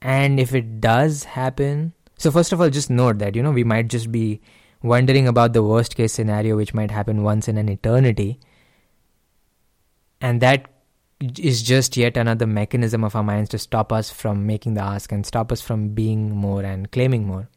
And 0.00 0.40
if 0.40 0.54
it 0.54 0.80
does 0.80 1.24
happen, 1.24 1.92
so 2.22 2.30
first 2.30 2.52
of 2.52 2.60
all, 2.60 2.70
just 2.70 2.88
note 2.88 3.18
that, 3.18 3.34
you 3.34 3.42
know, 3.42 3.50
we 3.50 3.64
might 3.64 3.88
just 3.88 4.12
be 4.12 4.40
wondering 4.80 5.26
about 5.26 5.54
the 5.54 5.62
worst 5.62 5.96
case 5.96 6.12
scenario 6.12 6.56
which 6.56 6.72
might 6.72 6.92
happen 6.92 7.24
once 7.24 7.48
in 7.48 7.58
an 7.58 7.68
eternity. 7.68 8.38
And 10.20 10.40
that 10.40 10.68
is 11.20 11.64
just 11.64 11.96
yet 11.96 12.16
another 12.16 12.46
mechanism 12.46 13.02
of 13.02 13.16
our 13.16 13.24
minds 13.24 13.50
to 13.50 13.58
stop 13.58 13.92
us 13.92 14.08
from 14.08 14.46
making 14.46 14.74
the 14.74 14.82
ask 14.82 15.10
and 15.10 15.26
stop 15.26 15.50
us 15.50 15.60
from 15.60 15.88
being 15.88 16.30
more 16.30 16.62
and 16.62 16.92
claiming 16.92 17.26
more. 17.26 17.48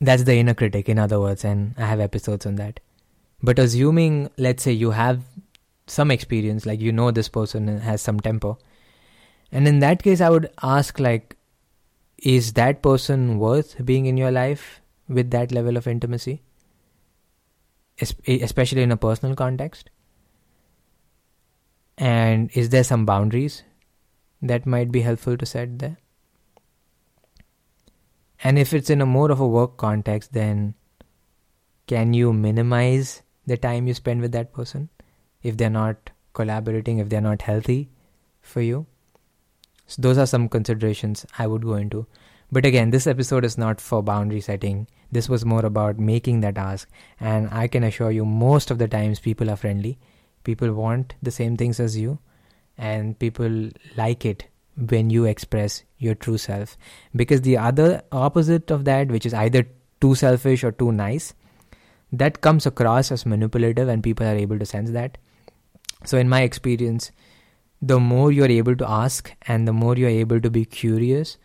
That's 0.00 0.24
the 0.24 0.34
inner 0.34 0.54
critic, 0.54 0.88
in 0.88 0.98
other 0.98 1.20
words, 1.20 1.44
and 1.44 1.76
I 1.78 1.86
have 1.86 2.00
episodes 2.00 2.44
on 2.44 2.56
that. 2.56 2.80
But 3.40 3.60
assuming, 3.60 4.30
let's 4.36 4.64
say, 4.64 4.72
you 4.72 4.90
have 4.90 5.22
some 5.86 6.10
experience, 6.10 6.66
like 6.66 6.80
you 6.80 6.90
know 6.90 7.12
this 7.12 7.28
person 7.28 7.68
has 7.78 8.02
some 8.02 8.18
temper, 8.18 8.56
and 9.52 9.68
in 9.68 9.78
that 9.78 10.02
case, 10.02 10.20
I 10.20 10.28
would 10.28 10.50
ask, 10.60 10.98
like, 10.98 11.36
is 12.18 12.54
that 12.54 12.82
person 12.82 13.38
worth 13.38 13.84
being 13.84 14.06
in 14.06 14.16
your 14.16 14.30
life 14.30 14.80
with 15.08 15.30
that 15.30 15.52
level 15.52 15.76
of 15.76 15.86
intimacy? 15.86 16.42
Especially 18.26 18.82
in 18.82 18.92
a 18.92 18.96
personal 18.96 19.36
context? 19.36 19.90
And 21.96 22.50
is 22.54 22.68
there 22.68 22.84
some 22.84 23.06
boundaries 23.06 23.62
that 24.42 24.66
might 24.66 24.92
be 24.92 25.00
helpful 25.00 25.36
to 25.36 25.46
set 25.46 25.78
there? 25.78 25.98
And 28.42 28.58
if 28.58 28.72
it's 28.72 28.90
in 28.90 29.00
a 29.00 29.06
more 29.06 29.32
of 29.32 29.40
a 29.40 29.48
work 29.48 29.76
context, 29.76 30.32
then 30.32 30.74
can 31.86 32.14
you 32.14 32.32
minimize 32.32 33.22
the 33.46 33.56
time 33.56 33.88
you 33.88 33.94
spend 33.94 34.20
with 34.20 34.32
that 34.32 34.52
person 34.52 34.90
if 35.42 35.56
they're 35.56 35.70
not 35.70 36.10
collaborating, 36.34 36.98
if 36.98 37.08
they're 37.08 37.20
not 37.20 37.42
healthy 37.42 37.90
for 38.40 38.60
you? 38.60 38.86
So 39.88 40.02
those 40.02 40.18
are 40.18 40.26
some 40.26 40.48
considerations 40.48 41.26
I 41.38 41.46
would 41.46 41.64
go 41.64 41.74
into. 41.74 42.06
But 42.52 42.64
again, 42.64 42.90
this 42.90 43.06
episode 43.06 43.44
is 43.44 43.58
not 43.58 43.80
for 43.80 44.02
boundary 44.02 44.40
setting. 44.40 44.86
This 45.10 45.28
was 45.28 45.44
more 45.44 45.64
about 45.64 45.98
making 45.98 46.40
that 46.40 46.56
ask. 46.56 46.88
And 47.18 47.48
I 47.50 47.68
can 47.68 47.82
assure 47.82 48.10
you, 48.10 48.24
most 48.24 48.70
of 48.70 48.78
the 48.78 48.86
times 48.86 49.18
people 49.18 49.50
are 49.50 49.56
friendly. 49.56 49.98
People 50.44 50.72
want 50.72 51.14
the 51.22 51.30
same 51.30 51.56
things 51.56 51.80
as 51.80 51.96
you. 51.96 52.18
And 52.76 53.18
people 53.18 53.70
like 53.96 54.24
it 54.24 54.46
when 54.76 55.10
you 55.10 55.24
express 55.24 55.82
your 55.98 56.14
true 56.14 56.38
self. 56.38 56.76
Because 57.16 57.40
the 57.40 57.58
other 57.58 58.02
opposite 58.12 58.70
of 58.70 58.84
that, 58.84 59.08
which 59.08 59.26
is 59.26 59.34
either 59.34 59.66
too 60.00 60.14
selfish 60.14 60.62
or 60.62 60.72
too 60.72 60.92
nice, 60.92 61.34
that 62.12 62.40
comes 62.40 62.66
across 62.66 63.10
as 63.10 63.26
manipulative 63.26 63.88
and 63.88 64.02
people 64.02 64.26
are 64.26 64.36
able 64.36 64.58
to 64.58 64.66
sense 64.66 64.90
that. 64.90 65.18
So, 66.04 66.16
in 66.18 66.28
my 66.28 66.42
experience, 66.42 67.10
the 67.80 68.00
more 68.00 68.32
you're 68.32 68.50
able 68.50 68.74
to 68.76 68.88
ask 68.88 69.32
and 69.42 69.68
the 69.68 69.72
more 69.72 69.96
you're 69.96 70.08
able 70.08 70.40
to 70.40 70.50
be 70.50 70.64
curious, 70.64 71.38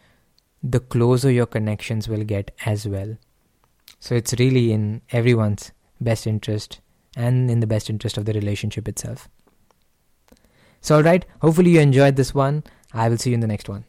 the 0.64 0.80
closer 0.80 1.30
your 1.30 1.46
connections 1.46 2.08
will 2.08 2.24
get 2.24 2.52
as 2.66 2.88
well. 2.88 3.18
So 4.00 4.16
it's 4.16 4.34
really 4.40 4.72
in 4.72 5.02
everyone's 5.12 5.72
best 6.02 6.26
interest 6.26 6.80
and 7.16 7.52
in 7.52 7.60
the 7.60 7.68
best 7.68 7.90
interest 7.90 8.18
of 8.18 8.26
the 8.26 8.34
relationship 8.34 8.88
itself. 8.88 9.30
So, 10.82 10.96
alright, 10.98 11.26
hopefully 11.42 11.72
you 11.72 11.80
enjoyed 11.80 12.16
this 12.16 12.34
one. 12.34 12.64
I 12.94 13.08
will 13.10 13.18
see 13.18 13.30
you 13.30 13.36
in 13.36 13.40
the 13.40 13.48
next 13.48 13.70
one. 13.70 13.86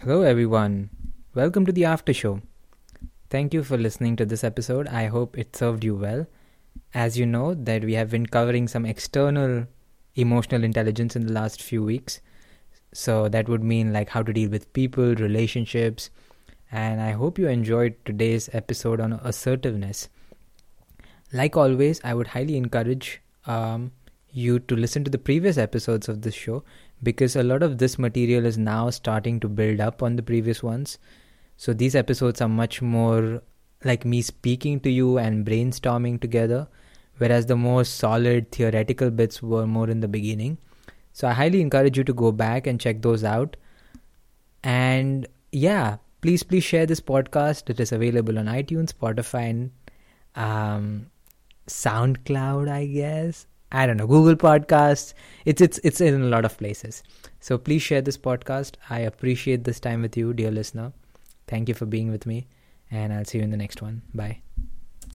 Hello, 0.00 0.22
everyone. 0.22 0.90
Welcome 1.34 1.66
to 1.66 1.72
the 1.72 1.84
after 1.84 2.14
show. 2.14 2.40
Thank 3.32 3.54
you 3.54 3.64
for 3.64 3.78
listening 3.78 4.16
to 4.16 4.26
this 4.26 4.44
episode. 4.44 4.88
I 4.88 5.06
hope 5.06 5.38
it 5.38 5.56
served 5.56 5.84
you 5.84 5.94
well. 5.94 6.26
As 6.92 7.16
you 7.16 7.24
know, 7.24 7.54
that 7.54 7.82
we 7.82 7.94
have 7.94 8.10
been 8.10 8.26
covering 8.26 8.68
some 8.68 8.84
external 8.84 9.66
emotional 10.14 10.62
intelligence 10.62 11.16
in 11.16 11.26
the 11.26 11.32
last 11.32 11.62
few 11.62 11.82
weeks. 11.82 12.20
So 12.92 13.30
that 13.30 13.48
would 13.48 13.64
mean 13.64 13.90
like 13.90 14.10
how 14.10 14.22
to 14.22 14.34
deal 14.34 14.50
with 14.50 14.70
people, 14.74 15.14
relationships, 15.14 16.10
and 16.70 17.00
I 17.00 17.12
hope 17.12 17.38
you 17.38 17.48
enjoyed 17.48 17.94
today's 18.04 18.50
episode 18.52 19.00
on 19.00 19.14
assertiveness. 19.14 20.10
Like 21.32 21.56
always, 21.56 22.02
I 22.04 22.12
would 22.12 22.26
highly 22.26 22.58
encourage 22.58 23.22
um, 23.46 23.92
you 24.30 24.58
to 24.58 24.76
listen 24.76 25.04
to 25.04 25.10
the 25.10 25.16
previous 25.16 25.56
episodes 25.56 26.06
of 26.06 26.20
this 26.20 26.34
show 26.34 26.64
because 27.02 27.34
a 27.34 27.42
lot 27.42 27.62
of 27.62 27.78
this 27.78 27.98
material 27.98 28.44
is 28.44 28.58
now 28.58 28.90
starting 28.90 29.40
to 29.40 29.48
build 29.48 29.80
up 29.80 30.02
on 30.02 30.16
the 30.16 30.22
previous 30.22 30.62
ones. 30.62 30.98
So 31.62 31.72
these 31.72 31.94
episodes 31.94 32.40
are 32.40 32.48
much 32.48 32.82
more 32.82 33.40
like 33.84 34.04
me 34.04 34.20
speaking 34.20 34.80
to 34.80 34.90
you 34.90 35.18
and 35.18 35.46
brainstorming 35.46 36.20
together, 36.20 36.66
whereas 37.18 37.46
the 37.46 37.54
more 37.54 37.84
solid 37.84 38.50
theoretical 38.50 39.12
bits 39.12 39.40
were 39.40 39.64
more 39.64 39.88
in 39.88 40.00
the 40.00 40.08
beginning. 40.08 40.58
So 41.12 41.28
I 41.28 41.32
highly 41.34 41.60
encourage 41.60 41.96
you 41.96 42.02
to 42.02 42.12
go 42.12 42.32
back 42.32 42.66
and 42.66 42.80
check 42.80 43.00
those 43.00 43.22
out. 43.22 43.56
And 44.64 45.28
yeah, 45.52 45.98
please 46.20 46.42
please 46.42 46.64
share 46.64 46.84
this 46.84 47.00
podcast. 47.00 47.70
It 47.70 47.78
is 47.78 47.92
available 47.92 48.40
on 48.40 48.46
iTunes, 48.46 48.92
Spotify, 48.92 49.50
and 49.50 49.70
um, 50.34 51.06
SoundCloud, 51.68 52.68
I 52.68 52.86
guess. 52.86 53.46
I 53.70 53.86
don't 53.86 53.98
know, 53.98 54.08
Google 54.08 54.34
Podcasts. 54.34 55.14
It's 55.44 55.62
it's 55.62 55.78
it's 55.84 56.00
in 56.00 56.22
a 56.22 56.26
lot 56.34 56.44
of 56.44 56.58
places. 56.58 57.04
So 57.38 57.56
please 57.56 57.82
share 57.82 58.02
this 58.02 58.18
podcast. 58.18 58.74
I 58.90 58.98
appreciate 59.12 59.62
this 59.62 59.78
time 59.78 60.02
with 60.02 60.16
you, 60.16 60.34
dear 60.34 60.50
listener. 60.50 60.92
Thank 61.52 61.68
you 61.68 61.74
for 61.74 61.84
being 61.84 62.10
with 62.10 62.24
me, 62.24 62.46
and 62.90 63.12
I'll 63.12 63.26
see 63.26 63.36
you 63.36 63.44
in 63.44 63.50
the 63.50 63.58
next 63.58 63.82
one. 63.82 64.00
Bye. 64.14 64.40